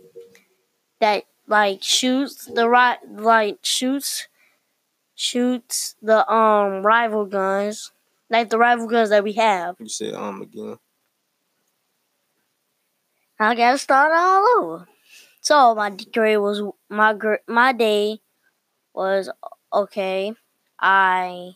that 1.00 1.24
like 1.46 1.82
shoots 1.82 2.46
the 2.46 2.68
right, 2.68 2.98
like 3.10 3.58
shoots, 3.62 4.28
shoots 5.14 5.96
the 6.02 6.28
um 6.32 6.82
rival 6.84 7.26
guns, 7.26 7.92
like 8.30 8.50
the 8.50 8.58
rival 8.58 8.88
guns 8.88 9.10
that 9.10 9.24
we 9.24 9.32
have. 9.34 9.76
You 9.80 9.88
said, 9.88 10.14
um, 10.14 10.42
again. 10.42 10.78
I 13.38 13.54
gotta 13.54 13.78
start 13.78 14.12
all 14.14 14.46
over. 14.58 14.88
So 15.40 15.74
my 15.74 15.90
grade 15.90 16.38
was 16.38 16.62
my 16.88 17.14
my 17.48 17.72
day 17.72 18.20
was 18.94 19.30
okay. 19.72 20.34
I 20.80 21.54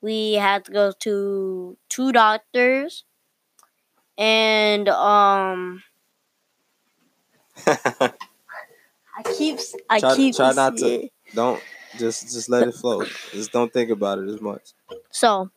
we 0.00 0.34
had 0.34 0.64
to 0.66 0.72
go 0.72 0.92
to 1.00 1.76
two 1.88 2.12
doctors, 2.12 3.04
and 4.16 4.88
um, 4.88 5.82
I 7.66 9.22
keep 9.36 9.58
I 9.90 10.00
Try- 10.00 10.16
keep 10.16 10.34
try 10.36 10.52
not 10.52 10.76
to- 10.78 11.08
don't 11.34 11.62
just 11.98 12.32
just 12.32 12.48
let 12.48 12.68
it 12.68 12.74
flow. 12.74 13.04
Just 13.32 13.52
don't 13.52 13.72
think 13.72 13.90
about 13.90 14.18
it 14.18 14.28
as 14.28 14.40
much. 14.40 14.72
So, 15.10 15.50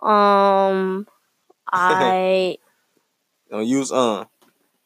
um, 0.00 1.06
I 1.72 2.58
Don't 3.50 3.66
use 3.66 3.92
um. 3.92 4.26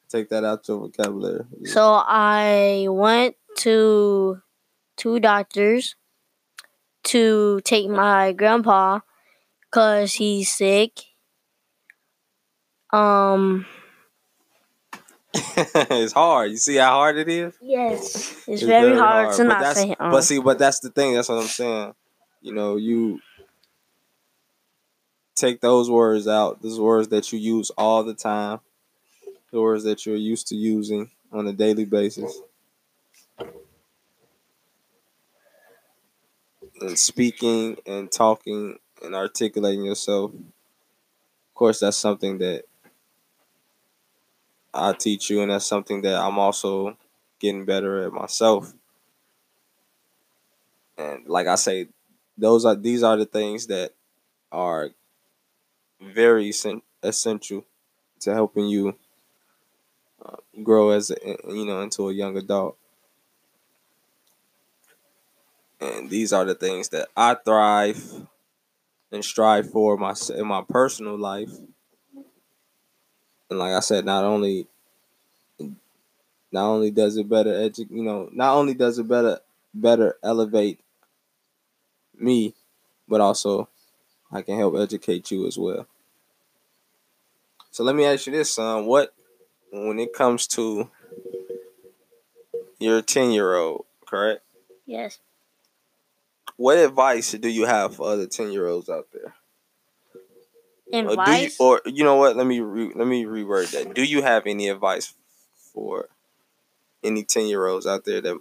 Take 0.09 0.29
that 0.31 0.44
out 0.44 0.66
your 0.66 0.79
vocabulary. 0.79 1.44
So 1.64 2.03
I 2.05 2.87
went 2.90 3.37
to 3.59 4.42
two 4.96 5.20
doctors 5.20 5.94
to 7.04 7.60
take 7.64 7.88
my 7.88 8.32
grandpa 8.32 9.00
because 9.70 10.14
he's 10.14 10.50
sick. 10.54 11.00
Um, 12.92 13.66
it's 15.34 16.12
hard. 16.12 16.50
You 16.50 16.56
see 16.56 16.76
how 16.76 16.92
hard 16.92 17.16
it 17.16 17.28
is? 17.28 17.54
yes, 17.60 18.44
it's, 18.48 18.62
very, 18.62 18.96
hard, 18.96 19.34
to 19.36 19.44
but 19.44 19.60
not 19.60 19.76
say. 19.76 19.94
Um, 19.98 20.10
But 20.10 20.22
see, 20.22 20.40
but 20.40 20.58
that's 20.58 20.80
the 20.80 20.90
thing. 20.90 21.14
That's 21.14 21.28
what 21.28 21.38
I'm 21.38 21.46
saying. 21.46 21.94
You 22.42 22.54
know, 22.54 22.76
you 22.76 23.20
take 25.36 25.60
those 25.60 25.90
words 25.90 26.26
out. 26.26 26.62
Those 26.62 26.80
words 26.80 27.08
that 27.08 27.32
you 27.32 27.38
use 27.38 27.70
all 27.70 28.02
the 28.02 28.14
time. 28.14 28.60
The 29.52 29.60
words 29.60 29.84
that 29.84 30.04
you're 30.04 30.16
used 30.16 30.48
to 30.48 30.56
using 30.56 31.10
on 31.32 31.46
a 31.46 31.52
daily 31.52 31.84
basis. 31.84 32.40
And 36.80 36.98
speaking 36.98 37.76
and 37.86 38.10
talking 38.10 38.78
and 39.02 39.14
articulating 39.14 39.84
yourself. 39.84 40.32
Of 40.34 40.40
course, 41.54 41.80
that's 41.80 41.96
something 41.96 42.38
that 42.38 42.64
I 44.74 44.92
teach 44.92 45.30
you, 45.30 45.42
and 45.42 45.50
that's 45.52 45.66
something 45.66 46.02
that 46.02 46.16
I'm 46.20 46.38
also 46.38 46.96
getting 47.38 47.64
better 47.64 48.02
at 48.04 48.12
myself. 48.12 48.72
And 50.96 51.26
like 51.26 51.46
I 51.46 51.54
say, 51.56 51.88
those 52.36 52.64
are 52.64 52.74
these 52.74 53.02
are 53.02 53.16
the 53.16 53.26
things 53.26 53.66
that 53.68 53.92
are 54.52 54.90
very 56.00 56.52
essential 57.02 57.64
to 58.20 58.34
helping 58.34 58.66
you 58.68 58.96
uh, 60.24 60.36
grow 60.62 60.90
as 60.90 61.10
a, 61.10 61.16
you 61.48 61.64
know 61.64 61.80
into 61.82 62.08
a 62.08 62.12
young 62.12 62.36
adult. 62.36 62.76
And 65.80 66.10
these 66.10 66.32
are 66.32 66.44
the 66.44 66.54
things 66.54 66.90
that 66.90 67.08
I 67.16 67.34
thrive 67.34 68.26
and 69.12 69.24
strive 69.24 69.70
for 69.70 69.96
my 69.96 70.14
in 70.36 70.46
my 70.46 70.62
personal 70.68 71.18
life. 71.18 71.50
And 73.48 73.58
like 73.58 73.72
I 73.72 73.80
said, 73.80 74.04
not 74.04 74.24
only 74.24 74.68
not 76.52 76.66
only 76.66 76.90
does 76.90 77.16
it 77.16 77.28
better 77.28 77.50
edu- 77.52 77.90
you 77.90 78.02
know, 78.02 78.28
not 78.32 78.56
only 78.56 78.74
does 78.74 78.98
it 78.98 79.08
better 79.08 79.40
better 79.72 80.16
elevate 80.22 80.80
me, 82.18 82.54
but 83.08 83.20
also 83.20 83.68
I 84.30 84.42
can 84.42 84.56
help 84.56 84.76
educate 84.76 85.30
you 85.30 85.46
as 85.46 85.58
well. 85.58 85.86
So 87.70 87.84
let 87.84 87.94
me 87.96 88.04
ask 88.04 88.26
you 88.26 88.32
this, 88.32 88.54
son. 88.54 88.86
What 88.86 89.14
when 89.72 89.98
it 89.98 90.12
comes 90.12 90.46
to 90.48 90.90
your 92.78 93.02
ten 93.02 93.30
year 93.30 93.54
old, 93.54 93.86
correct? 94.06 94.42
yes. 94.86 95.18
What 96.61 96.77
advice 96.77 97.33
do 97.33 97.49
you 97.49 97.64
have 97.64 97.96
for 97.96 98.11
other 98.12 98.27
ten 98.27 98.53
year 98.53 98.66
olds 98.66 98.90
out 98.90 99.07
there? 99.14 99.35
Or 100.92 100.92
do 100.92 100.99
you, 100.99 101.09
Advice. 101.09 101.57
or 101.59 101.81
you 101.87 102.05
know 102.05 102.16
what? 102.16 102.37
Let 102.37 102.46
me 102.46 102.61
re, 102.61 102.92
let 102.94 103.07
me 103.07 103.25
reword 103.25 103.70
that. 103.70 103.94
Do 103.94 104.05
you 104.05 104.20
have 104.20 104.46
any 104.46 104.68
advice 104.68 105.14
for 105.73 106.11
any 107.03 107.25
ten 107.25 107.46
year 107.46 107.66
olds 107.66 107.87
out 107.87 108.05
there 108.05 108.20
that 108.20 108.38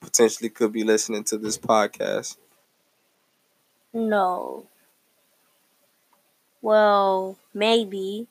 potentially 0.00 0.48
could 0.48 0.72
be 0.72 0.84
listening 0.84 1.24
to 1.24 1.36
this 1.36 1.58
podcast? 1.58 2.38
no. 3.92 4.66
Well, 6.62 7.36
maybe. 7.52 8.26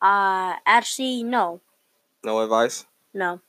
Uh, 0.00 0.56
actually, 0.66 1.22
no, 1.22 1.60
No 2.24 2.40
advice. 2.40 2.84
no. 3.14 3.40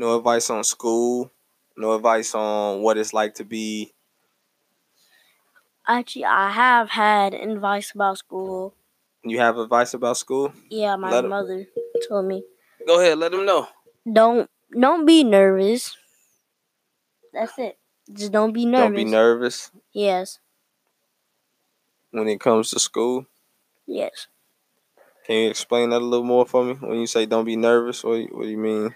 No 0.00 0.16
advice 0.18 0.48
on 0.50 0.64
school. 0.64 1.30
No 1.76 1.92
advice 1.98 2.34
on 2.34 2.82
what 2.82 2.96
it's 2.98 3.12
like 3.12 3.34
to 3.34 3.44
be. 3.44 3.92
Actually, 5.86 6.24
I 6.24 6.50
have 6.50 6.90
had 6.90 7.34
advice 7.34 7.92
about 7.94 8.18
school. 8.18 8.74
You 9.24 9.38
have 9.40 9.58
advice 9.58 9.92
about 9.94 10.16
school? 10.16 10.52
Yeah, 10.70 10.96
my 10.96 11.10
Let 11.10 11.24
'em- 11.24 11.30
mother 11.30 11.66
told 12.08 12.26
me 12.26 12.44
Go 12.86 13.00
ahead. 13.00 13.18
Let 13.18 13.32
them 13.32 13.44
know. 13.44 13.68
don't 14.10 14.48
don't 14.72 15.04
be 15.04 15.22
nervous. 15.24 15.96
That's 17.32 17.58
it. 17.58 17.78
Just 18.12 18.32
don't 18.32 18.52
be 18.52 18.64
nervous. 18.64 18.86
Don't 18.86 18.94
be 18.94 19.04
nervous 19.04 19.70
Yes. 19.92 20.38
when 22.10 22.28
it 22.28 22.40
comes 22.40 22.70
to 22.70 22.78
school. 22.80 23.26
Yes. 23.86 24.26
Can 25.26 25.36
you 25.36 25.50
explain 25.50 25.90
that 25.90 26.02
a 26.02 26.04
little 26.04 26.24
more 26.26 26.46
for 26.46 26.64
me? 26.64 26.74
When 26.74 26.98
you 26.98 27.06
say 27.06 27.26
don't 27.26 27.44
be 27.44 27.56
nervous, 27.56 28.02
what, 28.02 28.20
what 28.32 28.44
do 28.44 28.48
you 28.48 28.58
mean? 28.58 28.94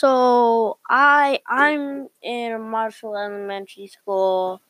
So 0.00 0.78
I 0.88 1.40
I'm 1.48 2.08
in 2.22 2.60
Marshall 2.70 3.16
Elementary 3.16 3.86
School 3.88 4.60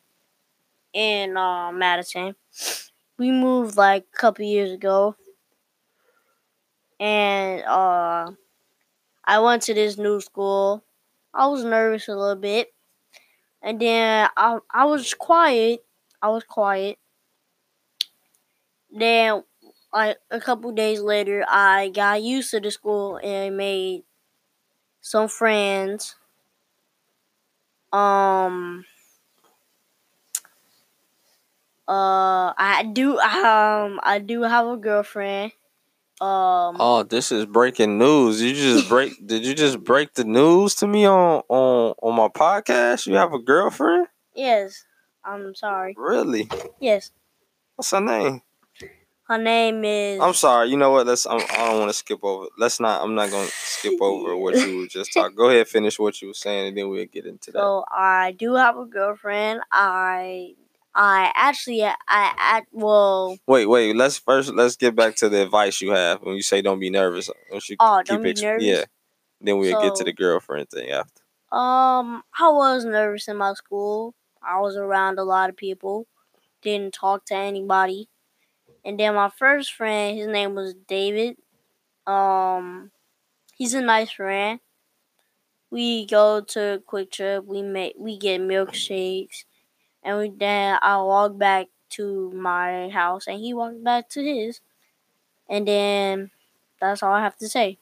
in 0.93 1.37
uh, 1.37 1.71
Madison. 1.71 2.35
We 3.17 3.31
moved 3.31 3.77
like 3.77 4.05
a 4.13 4.17
couple 4.17 4.45
years 4.45 4.71
ago, 4.71 5.15
and 6.99 7.63
uh, 7.63 8.31
I 9.25 9.39
went 9.39 9.63
to 9.63 9.73
this 9.73 9.97
new 9.97 10.21
school. 10.21 10.83
I 11.33 11.47
was 11.47 11.63
nervous 11.63 12.07
a 12.07 12.15
little 12.15 12.35
bit, 12.35 12.73
and 13.63 13.79
then 13.81 14.29
I 14.37 14.59
I 14.71 14.85
was 14.85 15.13
quiet. 15.13 15.81
I 16.21 16.29
was 16.29 16.43
quiet. 16.43 16.99
Then, 18.91 19.43
like 19.93 20.17
a 20.31 20.39
couple 20.39 20.71
days 20.71 21.01
later, 21.01 21.45
I 21.47 21.89
got 21.89 22.21
used 22.21 22.51
to 22.51 22.59
the 22.59 22.71
school 22.71 23.17
and 23.23 23.55
made 23.57 24.03
some 25.07 25.29
friends. 25.29 26.15
Um. 27.93 28.83
Uh, 31.87 32.51
I 32.57 32.89
do. 32.91 33.17
Um, 33.17 34.01
I 34.03 34.19
do 34.19 34.41
have 34.43 34.67
a 34.67 34.75
girlfriend. 34.75 35.53
Um. 36.19 36.75
Oh, 36.79 37.05
this 37.07 37.31
is 37.31 37.45
breaking 37.45 37.97
news. 37.97 38.41
You 38.41 38.53
just 38.53 38.89
break 38.93 39.13
did 39.25 39.45
you 39.45 39.55
just 39.55 39.81
break 39.83 40.13
the 40.13 40.25
news 40.25 40.75
to 40.75 40.87
me 40.87 41.05
on 41.05 41.41
on 41.47 41.95
on 42.01 42.15
my 42.15 42.27
podcast? 42.27 43.07
You 43.07 43.15
have 43.15 43.31
a 43.31 43.39
girlfriend? 43.39 44.07
Yes. 44.35 44.83
I'm 45.23 45.55
sorry. 45.55 45.93
Really? 45.97 46.49
Yes. 46.79 47.11
What's 47.75 47.91
her 47.91 48.01
name? 48.01 48.41
Her 49.27 49.37
name 49.37 49.83
is. 49.83 50.21
I'm 50.21 50.33
sorry. 50.33 50.69
You 50.69 50.77
know 50.77 50.91
what? 50.91 51.05
Let's. 51.05 51.25
I'm, 51.25 51.41
I 51.51 51.67
don't 51.67 51.79
want 51.79 51.89
to 51.89 51.93
skip 51.97 52.19
over. 52.23 52.47
Let's 52.57 52.79
not. 52.79 53.03
I'm 53.03 53.13
not 53.15 53.29
gonna 53.29 53.47
skip 53.47 54.01
over 54.01 54.37
what 54.37 54.55
you 54.55 54.77
were 54.79 54.87
just 54.87 55.13
talking. 55.13 55.35
Go 55.35 55.49
ahead, 55.49 55.67
finish 55.67 55.99
what 55.99 56.21
you 56.21 56.29
were 56.29 56.33
saying, 56.33 56.69
and 56.69 56.77
then 56.77 56.89
we'll 56.89 57.05
get 57.05 57.25
into 57.25 57.51
that. 57.51 57.59
So 57.59 57.83
I 57.91 58.31
do 58.31 58.55
have 58.55 58.77
a 58.77 58.85
girlfriend. 58.85 59.61
I 59.71 60.55
I 60.95 61.31
actually 61.35 61.83
I 61.83 61.93
at 62.07 62.63
well 62.71 63.37
Wait, 63.47 63.65
wait. 63.65 63.95
Let's 63.95 64.17
first. 64.17 64.53
Let's 64.53 64.77
get 64.77 64.95
back 64.95 65.15
to 65.17 65.29
the 65.29 65.43
advice 65.43 65.81
you 65.81 65.91
have 65.91 66.21
when 66.21 66.35
you 66.35 66.41
say 66.41 66.61
don't 66.61 66.79
be 66.79 66.89
nervous. 66.89 67.29
Don't 67.51 67.67
you 67.69 67.75
Oh, 67.79 67.97
keep 67.99 68.07
don't 68.07 68.23
be 68.23 68.33
nervous? 68.33 68.63
Yeah. 68.63 68.83
Then 69.41 69.57
we'll 69.59 69.79
get 69.81 69.95
to 69.95 70.03
the 70.05 70.13
girlfriend 70.13 70.69
thing 70.69 70.89
after. 70.89 71.21
um 71.51 72.23
I 72.39 72.49
was 72.49 72.85
nervous 72.85 73.27
in 73.27 73.37
my 73.37 73.53
school. 73.53 74.13
I 74.41 74.59
was 74.61 74.77
around 74.77 75.19
a 75.19 75.23
lot 75.23 75.49
of 75.49 75.57
people. 75.57 76.07
Didn't 76.61 76.93
talk 76.93 77.25
to 77.25 77.35
anybody. 77.35 78.09
And 78.87 78.99
then 78.99 79.15
my 79.15 79.29
first 79.29 79.73
friend, 79.73 80.17
his 80.17 80.27
name 80.27 80.55
was 80.55 80.75
David. 80.87 81.37
Um 82.07 82.91
he's 83.57 83.73
a 83.75 83.81
nice 83.81 84.11
friend. 84.11 84.59
We 85.69 86.05
go 86.05 86.41
to 86.41 86.83
QuikTrip, 86.87 87.45
we 87.45 87.61
make 87.61 87.95
we 87.97 88.17
get 88.17 88.41
milkshakes 88.41 89.45
and 90.03 90.17
we 90.19 90.29
then 90.29 90.79
I 90.81 90.97
walk 91.01 91.37
back 91.37 91.67
to 91.91 92.31
my 92.31 92.89
house 92.89 93.27
and 93.27 93.39
he 93.39 93.53
walked 93.53 93.83
back 93.83 94.09
to 94.11 94.23
his. 94.23 94.61
And 95.49 95.67
then 95.67 96.31
that's 96.81 97.03
all 97.03 97.13
I 97.13 97.21
have 97.21 97.37
to 97.37 97.49
say. 97.49 97.79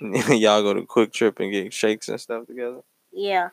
Y'all 0.00 0.62
go 0.62 0.74
to 0.74 0.82
QuikTrip 0.82 1.40
and 1.40 1.52
get 1.52 1.72
shakes 1.72 2.08
and 2.08 2.20
stuff 2.20 2.46
together. 2.46 2.82
Yeah. 3.12 3.50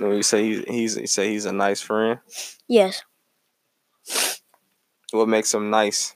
You 0.00 0.22
say 0.22 0.44
he's, 0.44 0.64
he's 0.66 0.96
you 0.96 1.06
say 1.06 1.30
he's 1.30 1.46
a 1.46 1.52
nice 1.52 1.80
friend, 1.80 2.20
Yes. 2.68 3.02
what 5.12 5.28
makes 5.28 5.52
him 5.54 5.70
nice? 5.70 6.14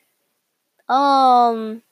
Um. 0.89 1.83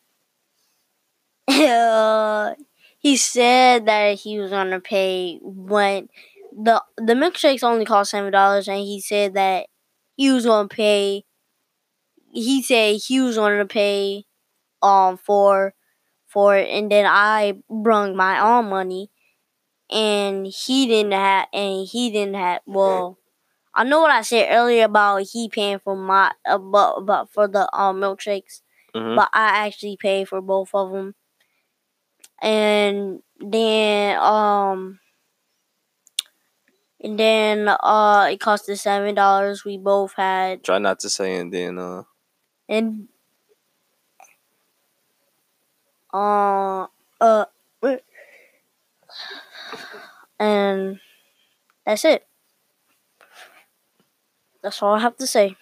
Uh, 1.49 2.55
he 2.99 3.17
said 3.17 3.87
that 3.87 4.19
he 4.21 4.39
was 4.39 4.51
gonna 4.51 4.81
pay 4.81 5.39
when 5.43 6.09
the 6.53 6.83
the 6.97 7.15
milkshakes 7.15 7.63
only 7.63 7.85
cost 7.85 8.11
seven 8.11 8.33
dollars, 8.33 8.69
and 8.69 8.79
he 8.79 9.01
said 9.01 9.35
that 9.35 9.67
he 10.17 10.31
was 10.31 10.47
gonna 10.47 10.69
pay. 10.69 11.25
He 12.33 12.63
said 12.63 12.97
he 13.07 13.21
was 13.21 13.37
gonna 13.37 13.67
pay, 13.67 14.25
um, 14.83 15.17
for, 15.19 15.75
for 16.27 16.57
it, 16.57 16.69
and 16.69 16.91
then 16.91 17.07
I 17.07 17.55
brung 17.71 18.17
my 18.17 18.39
own 18.41 18.69
money, 18.71 19.11
and 19.91 20.47
he 20.47 20.87
didn't 20.87 21.13
have, 21.13 21.49
and 21.53 21.87
he 21.87 22.11
didn't 22.11 22.35
have. 22.35 22.63
Well, 22.67 23.19
I 23.75 23.85
know 23.85 24.01
what 24.03 24.11
I 24.11 24.23
said 24.23 24.49
earlier 24.51 24.85
about 24.85 25.23
he 25.33 25.49
paying 25.49 25.79
for 25.81 25.97
my, 25.97 26.33
uh, 26.47 26.59
but, 26.59 27.01
but 27.03 27.31
for 27.31 27.49
the 27.49 27.69
um 27.77 28.01
milkshakes 28.01 28.63
hmm 28.95 29.17
but 29.17 29.29
I 29.33 29.67
actually 29.67 29.97
paid 29.97 30.29
for 30.29 30.41
both 30.41 30.71
of 30.75 30.93
them. 30.93 31.15
And 32.41 33.23
then 33.41 34.17
um 34.19 35.01
and 37.01 37.19
then 37.19 37.69
uh 37.69 38.29
it 38.31 38.41
cost 38.41 38.69
us 38.69 38.83
seven 38.83 39.15
dollars. 39.15 39.65
We 39.65 39.79
both 39.79 40.15
had 40.17 40.65
Try 40.65 40.79
not 40.79 40.99
to 41.01 41.11
say 41.11 41.37
and 41.37 41.53
then 41.53 41.79
uh 41.79 42.03
and 42.69 43.09
uh 46.13 46.87
uh 47.21 47.45
and 50.39 51.01
that's 51.87 52.05
it. 52.05 52.27
That's 54.63 54.83
all 54.83 54.93
I 54.95 54.99
have 55.01 55.17
to 55.17 55.27
say. 55.27 55.57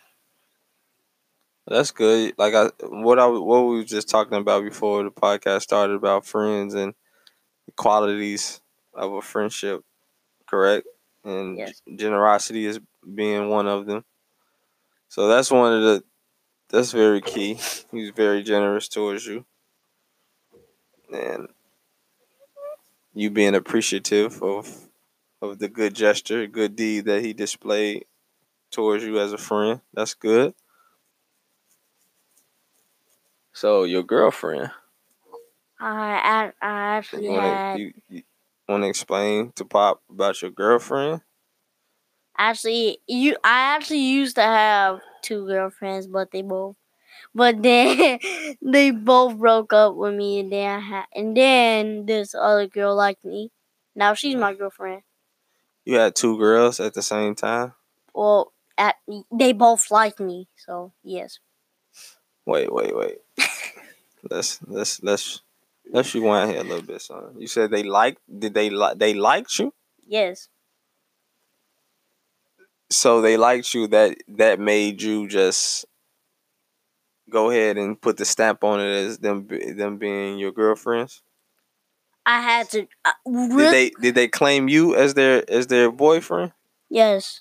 That's 1.66 1.90
good. 1.92 2.34
Like 2.36 2.54
I, 2.54 2.70
what 2.86 3.18
I, 3.18 3.26
what 3.26 3.62
we 3.62 3.76
were 3.78 3.84
just 3.84 4.08
talking 4.08 4.36
about 4.38 4.64
before 4.64 5.02
the 5.02 5.10
podcast 5.10 5.62
started 5.62 5.94
about 5.94 6.26
friends 6.26 6.74
and 6.74 6.94
the 7.66 7.72
qualities 7.72 8.60
of 8.94 9.12
a 9.14 9.22
friendship, 9.22 9.84
correct? 10.48 10.86
And 11.24 11.58
Yes. 11.58 11.82
generosity 11.96 12.66
is 12.66 12.80
being 13.14 13.50
one 13.50 13.68
of 13.68 13.86
them. 13.86 14.04
So 15.08 15.28
that's 15.28 15.50
one 15.50 15.72
of 15.72 15.82
the, 15.82 16.04
that's 16.70 16.92
very 16.92 17.20
key. 17.22 17.60
He's 17.92 18.10
very 18.10 18.42
generous 18.42 18.88
towards 18.88 19.26
you, 19.26 19.46
and 21.12 21.48
you 23.14 23.30
being 23.30 23.54
appreciative 23.54 24.42
of, 24.42 24.88
of 25.42 25.58
the 25.58 25.68
good 25.68 25.94
gesture, 25.94 26.46
good 26.46 26.76
deed 26.76 27.06
that 27.06 27.22
he 27.22 27.32
displayed 27.32 28.06
towards 28.70 29.04
you 29.04 29.18
as 29.20 29.32
a 29.32 29.38
friend. 29.38 29.80
That's 29.94 30.14
good. 30.14 30.54
So 33.52 33.84
your 33.84 34.02
girlfriend, 34.02 34.70
I 35.80 36.52
I, 36.60 36.66
I 36.66 36.96
actually 36.96 37.28
want 37.28 37.44
had 37.44 37.78
you, 37.78 37.92
you 38.08 38.22
want 38.68 38.82
to 38.84 38.88
explain 38.88 39.52
to 39.56 39.64
Pop 39.64 40.02
about 40.10 40.40
your 40.42 40.50
girlfriend? 40.50 41.22
Actually, 42.36 42.98
you 43.06 43.36
I 43.44 43.74
actually 43.76 44.00
used 44.00 44.36
to 44.36 44.42
have 44.42 45.00
two 45.22 45.46
girlfriends, 45.46 46.06
but 46.06 46.30
they 46.30 46.42
both, 46.42 46.76
but 47.34 47.62
then 47.62 48.18
they 48.62 48.90
both 48.90 49.36
broke 49.36 49.72
up 49.72 49.94
with 49.96 50.14
me, 50.14 50.40
and 50.40 50.52
then 50.52 50.70
I 50.70 50.80
had, 50.80 51.04
and 51.14 51.36
then 51.36 52.06
this 52.06 52.34
other 52.34 52.66
girl 52.66 52.94
liked 52.94 53.24
me. 53.24 53.50
Now 53.94 54.14
she's 54.14 54.36
my 54.36 54.54
girlfriend. 54.54 55.02
You 55.84 55.96
had 55.96 56.14
two 56.14 56.38
girls 56.38 56.80
at 56.80 56.94
the 56.94 57.02
same 57.02 57.34
time. 57.34 57.74
Well, 58.14 58.52
at 58.78 58.96
they 59.32 59.52
both 59.52 59.90
liked 59.90 60.20
me, 60.20 60.48
so 60.56 60.92
yes. 61.02 61.38
Wait, 62.46 62.72
wait, 62.72 62.96
wait. 62.96 63.18
let's 64.30 64.60
let's 64.66 65.02
let's 65.02 65.42
let's 65.92 66.14
rewind 66.14 66.50
here 66.50 66.60
a 66.60 66.64
little 66.64 66.82
bit, 66.82 67.02
son. 67.02 67.34
You 67.38 67.46
said 67.46 67.70
they 67.70 67.82
liked. 67.82 68.20
Did 68.38 68.54
they 68.54 68.70
like? 68.70 68.98
They 68.98 69.14
liked 69.14 69.58
you. 69.58 69.72
Yes. 70.06 70.48
So 72.90 73.20
they 73.20 73.36
liked 73.36 73.74
you. 73.74 73.86
That 73.88 74.16
that 74.28 74.60
made 74.60 75.02
you 75.02 75.28
just 75.28 75.86
go 77.30 77.50
ahead 77.50 77.76
and 77.78 78.00
put 78.00 78.16
the 78.16 78.24
stamp 78.24 78.64
on 78.64 78.80
it 78.80 78.90
as 78.92 79.18
them 79.18 79.46
them 79.48 79.98
being 79.98 80.38
your 80.38 80.52
girlfriends. 80.52 81.22
I 82.26 82.40
had 82.40 82.70
to. 82.70 82.86
Uh, 83.04 83.12
Did 83.26 83.72
they 83.72 83.90
did 84.00 84.14
they 84.14 84.28
claim 84.28 84.68
you 84.68 84.94
as 84.96 85.14
their 85.14 85.44
as 85.50 85.66
their 85.68 85.90
boyfriend? 85.90 86.52
yes. 86.88 87.40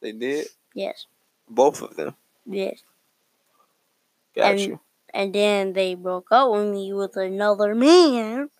They 0.00 0.12
did. 0.12 0.48
Yes. 0.74 1.06
Both 1.48 1.80
of 1.80 1.96
them. 1.96 2.14
Yes. 2.44 2.82
Got 4.36 4.52
And- 4.52 4.60
you. 4.60 4.80
And 5.14 5.32
then 5.32 5.72
they 5.74 5.94
broke 5.94 6.26
up 6.32 6.50
with 6.50 6.68
me 6.72 6.92
with 6.92 7.16
another 7.16 7.72
man. 7.74 8.50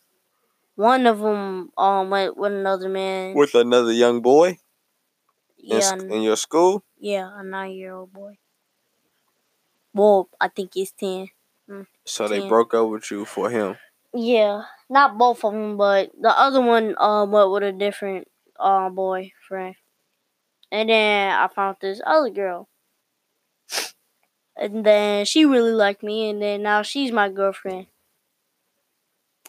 One 0.77 1.07
of 1.07 1.19
them 1.19 1.73
um 1.77 2.11
went 2.11 2.37
with 2.37 2.53
another 2.53 2.89
man. 2.89 3.35
With 3.35 3.55
another 3.57 3.93
young 3.93 4.23
boy 4.23 4.59
in, 5.59 5.79
yeah, 5.79 5.81
sc- 5.81 6.05
in 6.05 6.23
your 6.23 6.37
school. 6.37 6.85
Yeah, 6.97 7.29
a 7.35 7.43
nine 7.43 7.73
year 7.73 7.93
old 7.95 8.13
boy. 8.13 8.39
Well, 9.95 10.29
I 10.41 10.49
think 10.49 10.75
he's 10.75 10.93
10. 10.93 11.31
So 12.05 12.29
they 12.29 12.41
broke 12.41 12.75
up 12.75 12.89
with 12.89 13.11
you 13.11 13.25
for 13.25 13.51
him. 13.51 13.77
Yeah, 14.15 14.65
not 14.89 15.19
both 15.19 15.45
of 15.45 15.53
them, 15.53 15.77
but 15.77 16.11
the 16.21 16.31
other 16.39 16.61
one 16.61 16.95
um 16.99 17.31
went 17.33 17.51
with 17.51 17.63
a 17.65 17.73
different 17.73 18.29
uh, 18.59 18.89
boyfriend, 18.91 19.77
and 20.73 20.89
then 20.91 21.33
I 21.33 21.49
found 21.49 21.79
this 21.81 22.01
other 22.07 22.31
girl, 22.31 22.69
and 24.57 24.85
then 24.85 25.25
she 25.25 25.45
really 25.45 25.71
liked 25.73 26.03
me, 26.03 26.29
and 26.29 26.43
then 26.43 26.63
now 26.63 26.83
she's 26.83 27.13
my 27.13 27.29
girlfriend. 27.29 27.87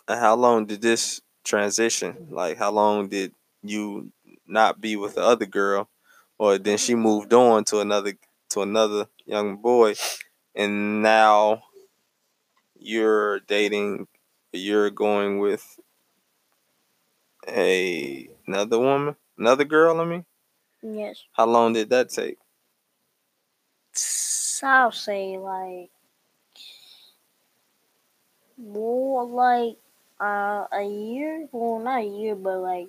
And 0.08 0.20
how 0.20 0.36
long 0.36 0.66
did 0.66 0.82
this 0.82 1.22
transition? 1.44 2.28
Like, 2.30 2.58
how 2.58 2.72
long 2.72 3.08
did 3.10 3.34
you 3.64 4.12
not 4.48 4.82
be 4.82 4.96
with 4.96 5.16
the 5.16 5.22
other 5.24 5.46
girl, 5.46 5.90
or 6.38 6.58
then 6.58 6.78
she 6.78 6.96
moved 6.96 7.34
on 7.34 7.64
to 7.66 7.80
another 7.80 8.14
to 8.52 8.62
another 8.62 9.08
young 9.26 9.58
boy, 9.58 9.96
and 10.56 11.02
now 11.02 11.64
you're 12.80 13.40
dating, 13.42 14.08
you're 14.52 14.90
going 14.90 15.40
with 15.40 15.80
a 17.48 18.30
another 18.48 18.78
woman, 18.80 19.16
another 19.38 19.66
girl. 19.66 20.00
I 20.00 20.06
mean, 20.06 20.26
Yes, 20.82 21.26
how 21.34 21.46
long 21.46 21.74
did 21.74 21.90
that 21.90 22.10
take? 22.10 22.38
I'll 24.64 24.92
say 24.92 25.38
like 25.38 25.90
more 28.58 29.26
like 29.26 29.78
uh 30.20 30.68
a 30.72 30.84
year. 30.84 31.48
Well, 31.54 31.80
not 31.80 32.02
a 32.02 32.06
year, 32.06 32.36
but 32.36 32.60
like 32.60 32.88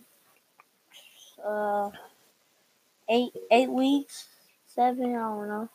uh 1.43 1.91
eight 3.09 3.33
eight 3.51 3.71
weeks, 3.71 4.29
seven. 4.67 5.15
I 5.17 5.19
don't 5.19 5.49
know. 5.49 5.69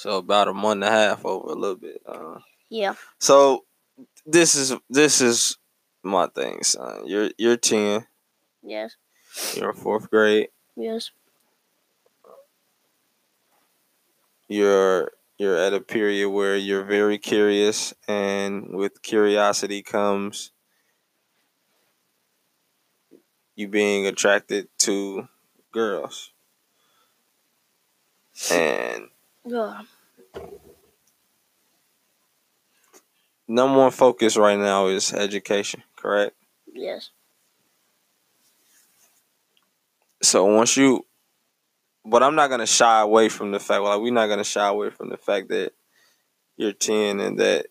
So 0.00 0.16
about 0.16 0.48
a 0.48 0.54
month 0.54 0.82
and 0.82 0.84
a 0.84 0.90
half 0.90 1.26
over 1.26 1.50
a 1.50 1.54
little 1.54 1.76
bit. 1.76 2.00
Uh, 2.06 2.38
Yeah. 2.70 2.94
so 3.18 3.66
this 4.24 4.54
is 4.54 4.72
this 4.88 5.20
is 5.20 5.58
my 6.02 6.26
thing, 6.28 6.62
son. 6.62 7.06
You're 7.06 7.28
you're 7.36 7.58
ten. 7.58 8.06
Yes. 8.62 8.96
You're 9.54 9.72
in 9.72 9.76
fourth 9.76 10.08
grade. 10.08 10.48
Yes. 10.74 11.10
You're 14.48 15.12
you're 15.36 15.58
at 15.58 15.74
a 15.74 15.80
period 15.82 16.30
where 16.30 16.56
you're 16.56 16.84
very 16.84 17.18
curious, 17.18 17.92
and 18.08 18.74
with 18.74 19.02
curiosity 19.02 19.82
comes 19.82 20.50
you 23.54 23.68
being 23.68 24.06
attracted 24.06 24.68
to 24.78 25.28
girls. 25.72 26.32
And 28.50 29.10
Yeah. 29.50 29.82
number 33.48 33.78
one 33.80 33.90
focus 33.90 34.36
right 34.36 34.58
now 34.58 34.86
is 34.86 35.12
education, 35.12 35.82
correct? 35.96 36.36
Yes. 36.72 37.10
So 40.22 40.44
once 40.44 40.76
you, 40.76 41.04
but 42.04 42.22
I'm 42.22 42.36
not 42.36 42.48
gonna 42.48 42.66
shy 42.66 43.00
away 43.00 43.28
from 43.28 43.50
the 43.50 43.58
fact. 43.58 43.82
Like 43.82 44.00
we're 44.00 44.12
not 44.12 44.28
gonna 44.28 44.44
shy 44.44 44.68
away 44.68 44.90
from 44.90 45.08
the 45.08 45.16
fact 45.16 45.48
that 45.48 45.72
you're 46.56 46.72
ten 46.72 47.18
and 47.18 47.38
that 47.40 47.66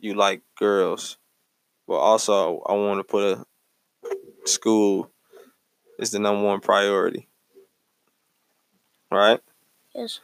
you 0.00 0.14
like 0.14 0.42
girls. 0.56 1.16
But 1.86 1.98
also, 1.98 2.60
I 2.66 2.72
want 2.72 2.98
to 2.98 3.04
put 3.04 3.38
a 3.38 3.46
school 4.48 5.10
is 5.98 6.10
the 6.10 6.18
number 6.18 6.44
one 6.44 6.60
priority, 6.60 7.28
right? 9.12 9.40
Yes. 9.94 10.20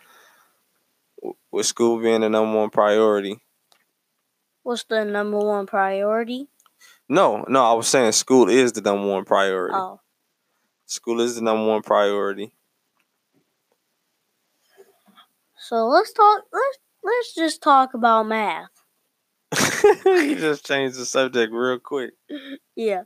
With 1.50 1.66
school 1.66 2.00
being 2.00 2.20
the 2.20 2.28
number 2.28 2.58
one 2.58 2.70
priority. 2.70 3.38
What's 4.62 4.84
the 4.84 5.04
number 5.04 5.38
one 5.38 5.66
priority? 5.66 6.48
No, 7.08 7.44
no, 7.48 7.64
I 7.64 7.72
was 7.74 7.88
saying 7.88 8.12
school 8.12 8.48
is 8.48 8.72
the 8.72 8.80
number 8.80 9.06
one 9.06 9.24
priority. 9.24 9.74
Oh. 9.76 10.00
School 10.87 11.20
is 11.20 11.37
the 11.37 11.42
number 11.42 11.66
one 11.66 11.82
priority. 11.82 12.54
So 15.58 15.87
let's 15.87 16.12
talk. 16.12 16.42
Let's 16.52 16.78
let's 17.02 17.34
just 17.34 17.62
talk 17.62 17.94
about 17.94 18.26
math. 18.26 18.68
you 20.04 20.37
just 20.37 20.66
changed 20.66 20.98
the 20.98 21.06
subject 21.06 21.52
real 21.52 21.78
quick. 21.78 22.12
Yeah. 22.76 23.02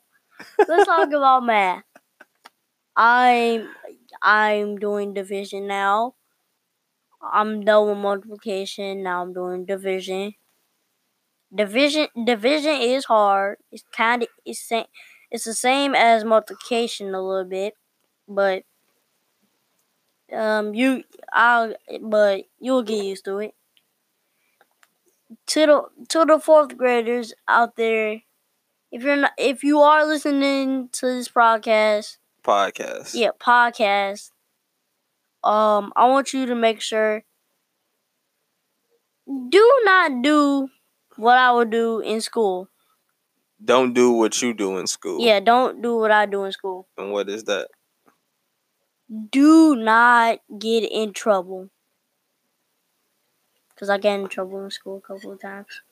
Let's 0.67 0.87
talk 0.87 1.09
about 1.09 1.45
math. 1.45 1.83
I'm 2.97 3.69
I'm 4.23 4.77
doing 4.77 5.15
division 5.15 5.67
now. 5.67 6.15
I'm 7.23 7.65
done 7.65 7.89
with 7.89 7.99
multiplication. 7.99 9.03
Now 9.03 9.23
I'm 9.23 9.33
doing 9.33 9.65
division. 9.65 10.35
Division 11.55 12.09
division 12.25 12.73
is 12.81 13.05
hard. 13.07 13.59
It's 13.73 13.85
kind 13.93 14.23
of 14.23 14.29
it's 14.45 14.61
same. 14.61 14.87
It's 15.31 15.45
the 15.45 15.55
same 15.55 15.95
as 15.95 16.25
multiplication 16.25 17.15
a 17.15 17.23
little 17.23 17.45
bit, 17.45 17.75
but 18.29 18.65
um 20.33 20.75
you 20.75 21.05
I'll 21.33 21.75
but 22.03 22.45
you'll 22.61 22.83
get 22.83 23.05
used 23.05 23.25
to 23.27 23.39
it. 23.39 23.55
To 25.49 25.67
the 25.67 25.83
to 26.09 26.25
the 26.25 26.39
fourth 26.39 26.77
graders 26.77 27.35
out 27.47 27.77
there, 27.77 28.23
if 28.93 29.03
you're 29.03 29.17
not 29.17 29.33
if 29.39 29.65
you 29.65 29.81
are 29.81 30.07
listening 30.07 30.89
to 30.93 31.07
this 31.07 31.29
podcast, 31.29 32.19
Podcast. 32.45 33.15
yeah, 33.15 33.31
podcast. 33.39 34.31
Um, 35.45 35.93
I 35.97 36.07
want 36.09 36.33
you 36.33 36.47
to 36.47 36.55
make 36.55 36.81
sure 36.81 37.25
do 39.51 39.81
not 39.85 40.23
do 40.23 40.69
what 41.17 41.39
I 41.39 41.53
would 41.53 41.71
do 41.71 42.01
in 42.01 42.21
school. 42.21 42.69
Don't 43.63 43.93
do 43.93 44.13
what 44.13 44.41
you 44.41 44.55
do 44.55 44.79
in 44.79 44.87
school. 44.87 45.21
Yeah, 45.21 45.41
don't 45.41 45.83
do 45.83 45.97
what 45.97 46.11
I 46.11 46.27
do 46.27 46.45
in 46.45 46.53
school. 46.53 46.87
And 46.97 47.13
what 47.13 47.29
is 47.29 47.45
that? 47.45 47.69
Do 49.31 49.75
not 49.75 50.41
get 50.59 50.85
in 50.85 51.13
trouble. 51.13 51.71
Cause 53.77 53.91
I 53.91 53.99
got 53.99 54.19
in 54.19 54.29
trouble 54.29 54.65
in 54.65 54.71
school 54.71 54.99
a 54.99 55.01
couple 55.01 55.33
of 55.33 55.41
times. 55.41 55.83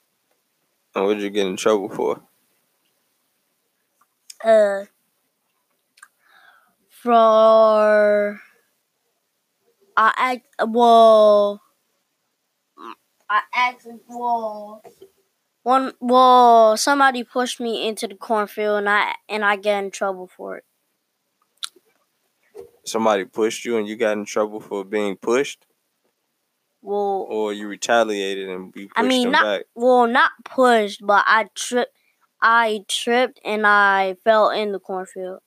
And 0.94 1.04
what 1.04 1.14
did 1.14 1.22
you 1.22 1.30
get 1.30 1.46
in 1.46 1.56
trouble 1.56 1.88
for? 1.88 2.20
Uh, 4.44 4.86
for 6.88 8.40
I 9.96 10.12
act 10.16 10.46
well. 10.70 11.60
I 13.28 13.42
actually 13.54 14.00
well. 14.08 14.82
One 15.62 15.92
well, 16.00 16.76
somebody 16.76 17.24
pushed 17.24 17.60
me 17.60 17.86
into 17.88 18.06
the 18.08 18.14
cornfield, 18.16 18.78
and 18.78 18.88
I 18.88 19.14
and 19.28 19.44
I 19.44 19.56
got 19.56 19.84
in 19.84 19.90
trouble 19.90 20.26
for 20.28 20.58
it. 20.58 20.64
Somebody 22.86 23.24
pushed 23.26 23.64
you 23.66 23.76
and 23.76 23.86
you 23.86 23.96
got 23.96 24.16
in 24.16 24.24
trouble 24.24 24.60
for 24.60 24.82
being 24.84 25.16
pushed, 25.16 25.66
Well, 26.82 27.26
or 27.28 27.52
you 27.52 27.68
retaliated 27.68 28.48
and 28.48 28.72
you 28.76 28.88
pushed 28.88 28.92
I 28.96 29.02
mean, 29.02 29.24
them 29.24 29.32
not 29.32 29.44
back. 29.44 29.64
well, 29.74 30.06
not 30.06 30.32
pushed, 30.44 31.00
but 31.04 31.24
I 31.26 31.48
tripped. 31.54 31.96
I 32.40 32.84
tripped 32.88 33.40
and 33.44 33.66
I 33.66 34.16
fell 34.24 34.50
in 34.50 34.72
the 34.72 34.78
cornfield. 34.80 35.40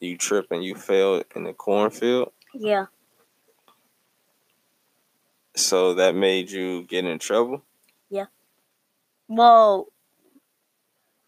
You 0.00 0.18
tripped 0.18 0.50
and 0.52 0.64
you 0.64 0.74
fell 0.74 1.22
in 1.34 1.44
the 1.44 1.54
cornfield, 1.54 2.32
Yeah, 2.54 2.86
so 5.56 5.94
that 5.94 6.14
made 6.14 6.50
you 6.50 6.82
get 6.84 7.04
in 7.04 7.18
trouble. 7.18 7.62
Yeah. 8.10 8.26
Well, 9.28 9.88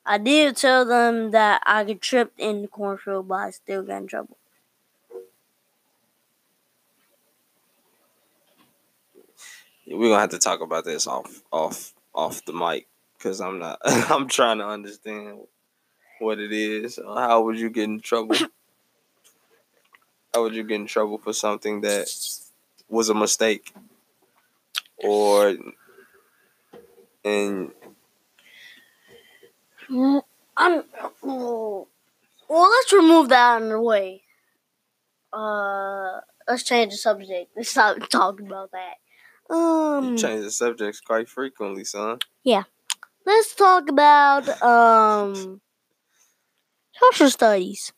I 0.04 0.18
did 0.18 0.57
tell 0.57 0.85
them 0.85 1.31
that 1.33 1.62
I 1.66 1.85
got 1.85 2.00
tripped 2.00 2.38
in 2.38 2.62
the 2.62 2.68
cornfield, 2.68 3.28
but 3.28 3.35
I 3.35 3.50
still 3.50 3.83
got 3.83 3.98
in 4.02 4.07
trouble. 4.07 4.37
We're 9.87 10.11
gonna 10.11 10.20
have 10.20 10.31
to 10.31 10.38
talk 10.38 10.61
about 10.61 10.85
this 10.85 11.07
off 11.07 11.42
off 11.50 11.94
off 12.14 12.44
the 12.44 12.52
mic 12.52 12.87
because 13.16 13.40
I'm 13.40 13.59
not. 13.59 13.78
I'm 13.85 14.28
trying 14.28 14.59
to 14.59 14.66
understand 14.66 15.40
what 16.18 16.38
it 16.38 16.52
is. 16.52 16.98
How 17.02 17.42
would 17.42 17.59
you 17.59 17.70
get 17.70 17.85
in 17.85 18.00
trouble? 18.00 18.37
How 20.34 20.42
would 20.42 20.54
you 20.54 20.62
get 20.62 20.76
in 20.76 20.86
trouble 20.86 21.18
for 21.18 21.32
something 21.32 21.80
that 21.82 22.08
was 22.88 23.08
a 23.08 23.14
mistake, 23.14 23.72
or 24.98 25.56
and 27.24 27.72
Mm, 29.90 30.22
I'm. 30.56 30.84
Well, 31.22 31.88
well, 32.48 32.70
let's 32.70 32.92
remove 32.92 33.28
that 33.30 33.56
out 33.56 33.62
of 33.62 33.68
the 33.68 33.80
way. 33.80 34.22
Uh, 35.32 36.20
let's 36.46 36.62
change 36.62 36.92
the 36.92 36.98
subject. 36.98 37.52
Let's 37.56 37.70
stop 37.70 37.96
talking 38.10 38.46
about 38.46 38.70
that. 38.72 39.54
Um, 39.54 40.10
you 40.12 40.18
change 40.18 40.44
the 40.44 40.50
subjects 40.50 41.00
quite 41.00 41.28
frequently, 41.28 41.84
son. 41.84 42.18
Yeah. 42.44 42.64
Let's 43.24 43.54
talk 43.54 43.88
about 43.88 44.48
um 44.62 45.60
social 46.92 47.30
studies. 47.30 47.92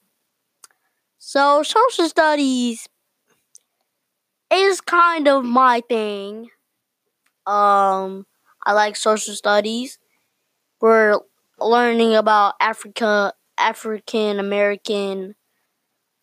So 1.20 1.62
social 1.62 2.08
studies 2.08 2.88
is 4.52 4.80
kind 4.80 5.28
of 5.28 5.44
my 5.44 5.82
thing. 5.88 6.48
Um 7.46 8.26
I 8.66 8.72
like 8.72 8.96
social 8.96 9.34
studies 9.34 9.98
we're 10.80 11.18
learning 11.60 12.14
about 12.14 12.54
Africa, 12.60 13.34
African 13.58 14.40
American, 14.40 15.34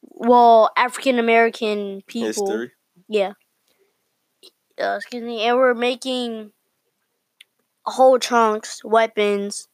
well, 0.02 0.72
African 0.76 1.20
American 1.20 2.02
people. 2.08 2.48
History. 2.48 2.72
Yeah. 3.08 3.34
Uh, 4.82 4.96
excuse 4.98 5.24
me, 5.24 5.44
and 5.44 5.58
we're 5.58 5.74
making 5.74 6.52
whole 7.86 8.20
chunks, 8.20 8.84
weapons. 8.84 9.68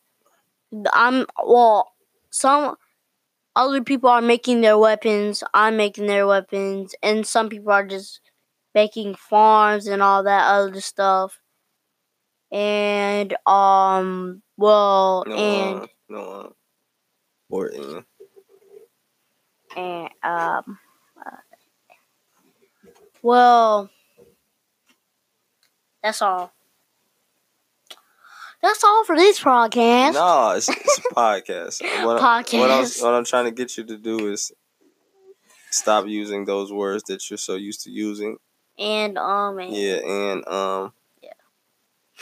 I'm 0.94 1.26
well. 1.46 1.92
Some 2.30 2.76
other 3.56 3.84
people 3.84 4.10
are 4.10 4.22
making 4.22 4.62
their 4.62 4.78
weapons. 4.78 5.44
I'm 5.54 5.78
making 5.78 6.08
their 6.08 6.28
weapons, 6.28 6.96
and 7.04 7.26
some 7.26 7.50
people 7.50 7.72
are 7.72 7.86
just 7.86 8.22
making 8.74 9.16
farms 9.16 9.88
and 9.88 10.02
all 10.02 10.24
that 10.24 10.48
other 10.48 10.82
stuff. 10.82 11.40
And 12.52 13.36
um, 13.48 14.44
well, 14.58 15.24
No, 15.28 15.36
and 15.36 15.90
no, 16.10 16.56
or 17.50 17.68
in. 17.70 18.06
and 19.76 20.10
um, 20.24 20.80
uh, 21.18 21.38
well, 23.22 23.90
that's 26.04 26.22
all. 26.22 26.52
That's 28.64 28.84
all 28.84 29.04
for 29.04 29.16
this 29.18 29.40
podcast. 29.42 30.14
No, 30.14 30.52
it's, 30.52 30.70
it's 30.70 30.98
a 31.00 31.02
podcast. 31.14 31.82
What, 31.82 31.92
I- 31.92 32.06
What, 32.06 32.22
I'm, 32.24 32.44
Podcast. 32.44 33.04
what 33.04 33.14
I'm 33.14 33.26
trying 33.26 33.46
to 33.46 33.52
get 33.52 33.78
you 33.78 33.84
to 33.84 33.98
do 33.98 34.32
is 34.32 34.52
stop 35.70 36.08
using 36.08 36.46
those 36.46 36.72
words 36.72 37.04
that 37.10 37.30
you're 37.30 37.38
so 37.38 37.56
used 37.56 37.82
to 37.84 37.92
using. 37.92 38.38
And 38.80 39.18
um, 39.18 39.60
and 39.60 39.76
Yeah, 39.76 39.96
and 39.98 40.48
um, 40.48 40.94
Yeah. 41.22 41.34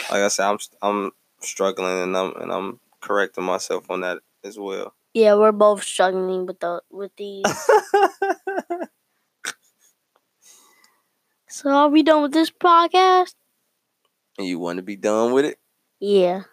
like 0.09 0.23
I 0.23 0.27
said, 0.29 0.47
I'm 0.47 0.57
I'm 0.81 1.11
struggling, 1.39 2.01
and 2.03 2.17
I'm 2.17 2.33
and 2.41 2.51
I'm 2.51 2.79
correcting 3.01 3.43
myself 3.45 3.89
on 3.91 4.01
that 4.01 4.17
as 4.43 4.57
well. 4.59 4.93
yeah, 5.13 5.35
we're 5.35 5.51
both 5.53 5.83
struggling 5.83 6.45
with 6.47 6.59
the 6.59 6.81
with 6.89 7.15
these. 7.17 7.45
so 11.47 11.69
are 11.69 11.89
we 11.89 12.01
done 12.03 12.21
with 12.23 12.33
this 12.33 12.49
podcast? 12.51 13.35
and 14.37 14.47
you 14.47 14.57
want 14.59 14.77
to 14.77 14.83
be 14.83 14.95
done 14.95 15.33
with 15.33 15.45
it? 15.45 15.59
Yeah. 16.01 16.43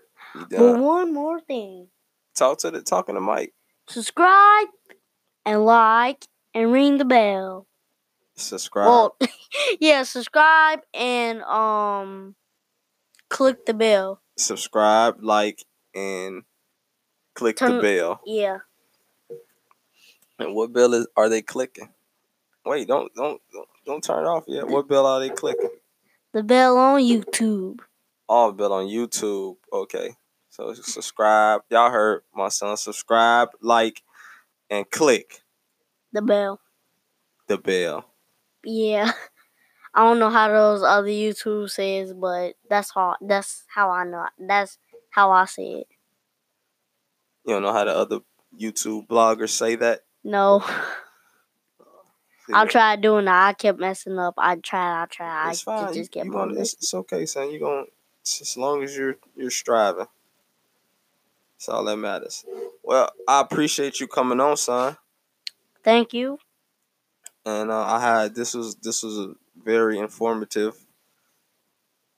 But 0.50 0.78
one 0.78 1.12
more 1.12 1.40
thing. 1.40 1.88
Talk 2.36 2.58
to 2.58 2.70
the 2.70 2.82
talking 2.82 3.16
to 3.16 3.20
mic. 3.20 3.54
Subscribe 3.88 4.68
and 5.44 5.64
like 5.64 6.26
and 6.54 6.70
ring 6.70 6.98
the 6.98 7.04
bell. 7.04 7.66
Subscribe. 8.36 8.86
Well, 8.86 9.16
yeah, 9.80 10.04
subscribe 10.04 10.80
and 10.94 11.42
um 11.42 12.36
click 13.28 13.66
the 13.66 13.74
bell. 13.74 14.20
subscribe, 14.36 15.16
like, 15.20 15.64
and 15.94 16.42
click 17.34 17.58
the 17.58 17.80
bell. 17.80 18.20
Yeah. 18.24 18.58
And 20.38 20.54
what 20.54 20.72
bell 20.72 20.94
is 20.94 21.08
are 21.16 21.28
they 21.28 21.42
clicking? 21.42 21.88
Wait, 22.64 22.86
don't 22.86 23.12
don't 23.14 23.40
don't, 23.52 23.68
don't 23.86 24.04
turn 24.04 24.24
it 24.24 24.28
off 24.28 24.44
yet. 24.46 24.68
What 24.68 24.88
bell 24.88 25.06
are 25.06 25.20
they 25.20 25.30
clicking? 25.30 25.70
The 26.32 26.42
bell 26.42 26.76
on 26.76 27.00
YouTube. 27.00 27.80
All 28.28 28.52
bell 28.52 28.72
on 28.72 28.86
YouTube. 28.86 29.56
Okay. 29.72 30.10
So 30.50 30.74
subscribe. 30.74 31.62
Y'all 31.70 31.90
heard 31.90 32.22
my 32.34 32.48
son. 32.48 32.76
Subscribe, 32.76 33.48
like, 33.60 34.02
and 34.70 34.90
click 34.90 35.42
The 36.12 36.22
bell. 36.22 36.60
the 37.46 37.58
bell. 37.58 38.04
Yeah. 38.64 39.12
I 39.94 40.04
don't 40.04 40.18
know 40.18 40.30
how 40.30 40.48
those 40.48 40.82
other 40.82 41.08
YouTube 41.08 41.70
says, 41.70 42.12
but 42.12 42.54
that's 42.68 42.92
how 42.94 43.16
that's 43.20 43.64
how 43.68 43.90
I 43.90 44.04
know. 44.04 44.26
That's 44.38 44.78
how 45.10 45.30
I 45.32 45.46
say 45.46 45.64
it. 45.82 45.86
You 47.46 47.54
don't 47.54 47.62
know 47.62 47.72
how 47.72 47.84
the 47.84 47.96
other 47.96 48.20
YouTube 48.60 49.06
bloggers 49.08 49.50
say 49.50 49.76
that? 49.76 50.02
No. 50.22 50.62
I 52.52 52.64
tried 52.66 53.00
doing 53.02 53.26
that. 53.26 53.48
I 53.48 53.52
kept 53.52 53.78
messing 53.78 54.18
up. 54.18 54.34
I 54.38 54.56
tried, 54.56 55.02
I 55.02 55.06
tried. 55.06 55.50
It's 55.50 55.66
I 55.68 55.84
fine. 55.84 55.94
just 55.94 56.12
kept 56.12 56.26
you 56.26 56.32
gonna, 56.32 56.58
it's, 56.60 56.74
it's 56.74 56.94
okay, 56.94 57.26
son. 57.26 57.50
You 57.50 57.58
as 58.40 58.56
long 58.56 58.82
as 58.82 58.96
you're 58.96 59.16
you're 59.36 59.50
striving. 59.50 60.06
That's 61.56 61.68
all 61.68 61.84
that 61.84 61.96
matters. 61.96 62.44
Well, 62.84 63.10
I 63.26 63.40
appreciate 63.40 64.00
you 64.00 64.06
coming 64.06 64.40
on, 64.40 64.56
son. 64.56 64.96
Thank 65.84 66.12
you. 66.12 66.38
and 67.44 67.70
uh, 67.70 67.84
I 67.84 68.00
had 68.00 68.34
this 68.34 68.54
was 68.54 68.76
this 68.76 69.02
was 69.02 69.18
a 69.18 69.34
very 69.64 69.98
informative 69.98 70.74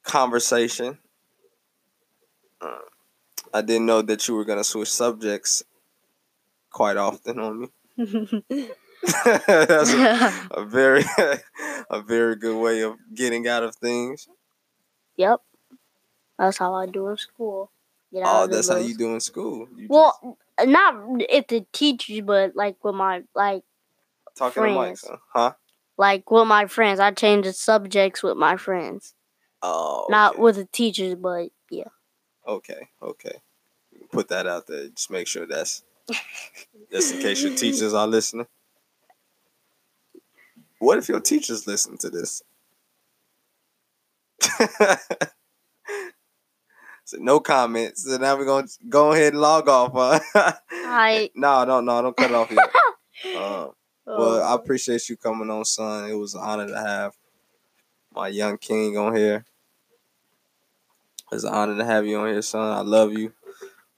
conversation. 0.03 0.99
Uh, 2.61 2.79
I 3.53 3.63
didn't 3.63 3.87
know 3.87 4.03
that 4.03 4.27
you 4.29 4.35
were 4.35 4.45
gonna 4.45 4.65
switch 4.65 4.91
subjects 4.91 5.63
quite 6.71 6.97
often 6.97 7.39
on 7.39 7.61
me. 7.61 7.69
That's 9.47 9.93
a, 9.95 10.33
a 10.53 10.65
very 10.65 11.05
a 11.91 12.03
very 12.03 12.37
good 12.37 12.61
way 12.61 12.83
of 12.83 12.97
getting 13.15 13.49
out 13.49 13.63
of 13.63 13.75
things. 13.77 14.29
yep. 15.17 15.41
That's 16.41 16.57
how 16.57 16.73
I 16.75 16.87
do 16.87 17.09
in 17.09 17.19
school. 17.19 17.71
Get 18.11 18.23
out 18.23 18.45
Oh, 18.45 18.47
that's 18.47 18.71
how 18.71 18.79
you 18.79 18.97
do 18.97 19.13
in 19.13 19.21
school. 19.21 19.69
You 19.77 19.89
Well, 19.91 20.39
not 20.65 21.21
at 21.31 21.49
the 21.49 21.67
teachers, 21.71 22.23
but 22.23 22.57
like 22.57 22.83
with 22.83 22.95
my 22.95 23.25
like 23.35 23.63
talking 24.39 24.63
to 24.63 24.69
mic, 24.71 24.99
friends. 24.99 25.05
huh? 25.35 25.53
like 25.99 26.31
with 26.31 26.47
my 26.49 26.65
friends. 26.65 26.99
I 26.99 27.11
change 27.11 27.45
the 27.45 27.53
subjects 27.53 28.23
with 28.23 28.39
my 28.39 28.57
friends, 28.57 29.13
Oh, 29.61 30.07
not 30.09 30.39
with 30.39 30.57
the 30.57 30.65
teachers, 30.65 31.15
but 31.17 31.51
yeah. 31.71 31.85
Okay, 32.49 32.89
okay. 33.03 33.43
Put 34.11 34.29
that 34.29 34.47
out 34.47 34.67
there. 34.67 34.89
Just 34.89 35.11
make 35.11 35.27
sure 35.27 35.47
that's 35.47 35.83
just 36.91 37.15
in 37.15 37.21
case 37.21 37.43
your 37.43 37.55
teachers 37.55 37.93
are 37.93 38.07
listening. 38.07 38.47
What 40.79 40.97
if 40.97 41.07
your 41.11 41.21
teachers 41.21 41.67
listen 41.67 41.99
to 41.99 42.09
this? 42.09 42.43
so 47.11 47.17
no 47.21 47.41
comments. 47.41 48.05
So 48.05 48.17
now 48.19 48.37
we're 48.37 48.45
gonna 48.45 48.69
go 48.89 49.13
ahead 49.13 49.33
and 49.33 49.43
log 49.43 49.69
off. 49.69 49.93
Huh? 50.33 50.53
I 50.71 51.31
no, 51.35 51.65
no, 51.65 51.81
no, 51.81 52.03
don't 52.03 52.17
cut 52.17 52.31
it 52.31 52.37
off 52.37 52.51
yet. 52.53 52.71
Um, 53.37 53.73
well, 54.07 54.43
I 54.43 54.55
appreciate 54.55 55.09
you 55.09 55.17
coming 55.17 55.51
on, 55.51 55.65
son. 55.65 56.09
It 56.09 56.15
was 56.15 56.35
an 56.35 56.41
honor 56.43 56.69
to 56.69 56.79
have 56.79 57.17
my 58.15 58.29
young 58.29 58.59
king 58.59 58.97
on 58.97 59.17
here. 59.17 59.45
It's 61.33 61.43
an 61.43 61.53
honor 61.53 61.77
to 61.79 61.85
have 61.85 62.07
you 62.07 62.19
on 62.21 62.29
here, 62.29 62.43
son. 62.43 62.77
I 62.77 62.83
love 62.83 63.13
you. 63.13 63.33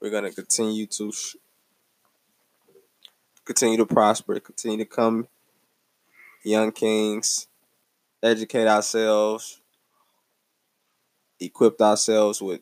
We're 0.01 0.09
gonna 0.09 0.31
continue 0.31 0.87
to 0.87 1.11
sh- 1.11 1.35
continue 3.45 3.77
to 3.77 3.85
prosper, 3.85 4.39
continue 4.39 4.79
to 4.79 4.85
come, 4.85 5.27
young 6.43 6.71
kings, 6.71 7.47
educate 8.23 8.67
ourselves, 8.67 9.61
equip 11.39 11.79
ourselves 11.79 12.41
with 12.41 12.61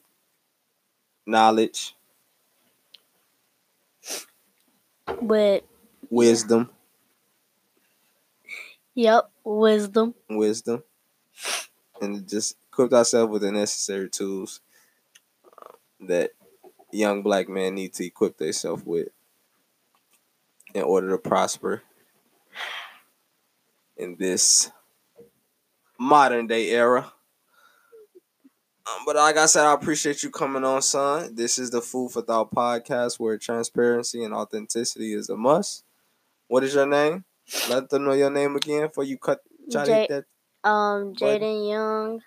knowledge, 1.25 1.95
but 5.21 5.65
wisdom, 6.09 6.69
yep, 8.95 9.29
wisdom. 9.43 10.13
wisdom, 10.29 10.83
and 12.01 12.27
just 12.27 12.57
equip 12.69 12.93
ourselves 12.93 13.31
with 13.31 13.41
the 13.41 13.51
necessary 13.51 14.09
tools 14.09 14.61
that 15.99 16.31
young 16.91 17.21
black 17.21 17.47
men 17.47 17.75
need 17.75 17.93
to 17.93 18.05
equip 18.05 18.37
themselves 18.37 18.83
with 18.85 19.09
in 20.73 20.83
order 20.83 21.09
to 21.09 21.17
prosper 21.17 21.83
in 23.97 24.15
this 24.17 24.71
modern 25.97 26.47
day 26.47 26.71
era. 26.71 27.13
Um, 28.87 29.05
but 29.05 29.15
like 29.15 29.37
I 29.37 29.45
said, 29.45 29.65
I 29.65 29.73
appreciate 29.73 30.23
you 30.23 30.31
coming 30.31 30.63
on, 30.63 30.81
son. 30.81 31.35
This 31.35 31.59
is 31.59 31.69
the 31.69 31.81
Food 31.81 32.11
for 32.11 32.23
Thought 32.23 32.53
podcast 32.53 33.19
where 33.19 33.37
transparency 33.37 34.23
and 34.23 34.33
authenticity 34.33 35.13
is 35.13 35.29
a 35.29 35.37
must. 35.37 35.83
What 36.47 36.63
is 36.63 36.73
your 36.73 36.87
name? 36.87 37.23
Let 37.69 37.89
them 37.89 38.05
know 38.05 38.13
your 38.13 38.31
name 38.31 38.55
again 38.55 38.87
before 38.87 39.03
you 39.03 39.17
cut. 39.17 39.41
Try 39.71 39.85
J- 39.85 40.07
that. 40.09 40.25
um, 40.67 41.13
Jaden 41.13 41.69
Young. 41.69 42.21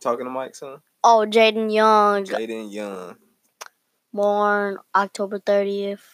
Talking 0.00 0.26
to 0.26 0.30
mic, 0.30 0.56
son. 0.56 0.80
Oh, 1.04 1.24
Jaden 1.28 1.72
Young, 1.72 2.24
Jaden 2.24 2.72
Young. 2.72 3.16
born 4.12 4.78
October 4.94 5.38
thirtieth. 5.38 6.04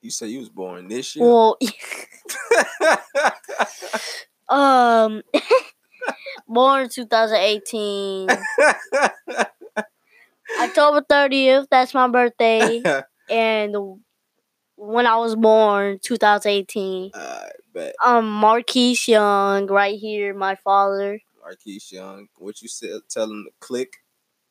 You 0.00 0.10
say 0.10 0.28
you 0.28 0.38
was 0.38 0.48
born 0.48 0.88
this 0.88 1.14
year. 1.14 1.26
Well, 1.26 1.58
um, 4.48 5.22
born 6.48 6.88
2018, 6.88 8.28
October 10.60 11.02
30th. 11.10 11.66
That's 11.70 11.94
my 11.94 12.08
birthday, 12.08 12.82
and 13.30 13.76
when 14.76 15.06
I 15.06 15.16
was 15.16 15.36
born, 15.36 15.98
2018. 16.02 17.10
I 17.14 17.48
bet. 17.72 17.94
Um, 18.04 18.30
Marquise 18.30 19.06
Young, 19.08 19.66
right 19.66 19.98
here, 19.98 20.34
my 20.34 20.56
father. 20.56 21.20
Marquise 21.40 21.90
Young. 21.92 22.28
What 22.38 22.62
you 22.62 22.68
said? 22.68 23.00
Tell 23.08 23.30
him 23.30 23.46
to 23.46 23.50
click. 23.60 23.98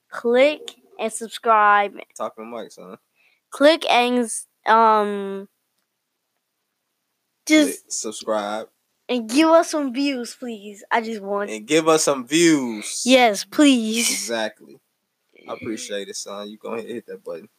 Click 0.09 0.75
and 0.99 1.11
subscribe. 1.11 1.97
Talking 2.15 2.51
mic, 2.51 2.71
son. 2.71 2.97
Click 3.49 3.89
and 3.89 4.29
um 4.65 5.47
just 7.45 7.81
Click, 7.81 7.91
subscribe 7.91 8.67
and 9.11 9.29
give 9.29 9.49
us 9.49 9.71
some 9.71 9.93
views, 9.93 10.35
please. 10.35 10.83
I 10.91 11.01
just 11.01 11.21
want 11.21 11.51
and 11.51 11.67
give 11.67 11.87
us 11.87 12.03
some 12.05 12.25
views. 12.27 13.03
yes, 13.05 13.45
please. 13.45 14.09
Exactly. 14.11 14.79
I 15.47 15.53
appreciate 15.61 16.09
it, 16.09 16.15
son. 16.17 16.49
You 16.49 16.57
go 16.57 16.69
ahead 16.73 16.85
and 16.85 16.95
hit 16.95 17.07
that 17.07 17.23
button. 17.23 17.49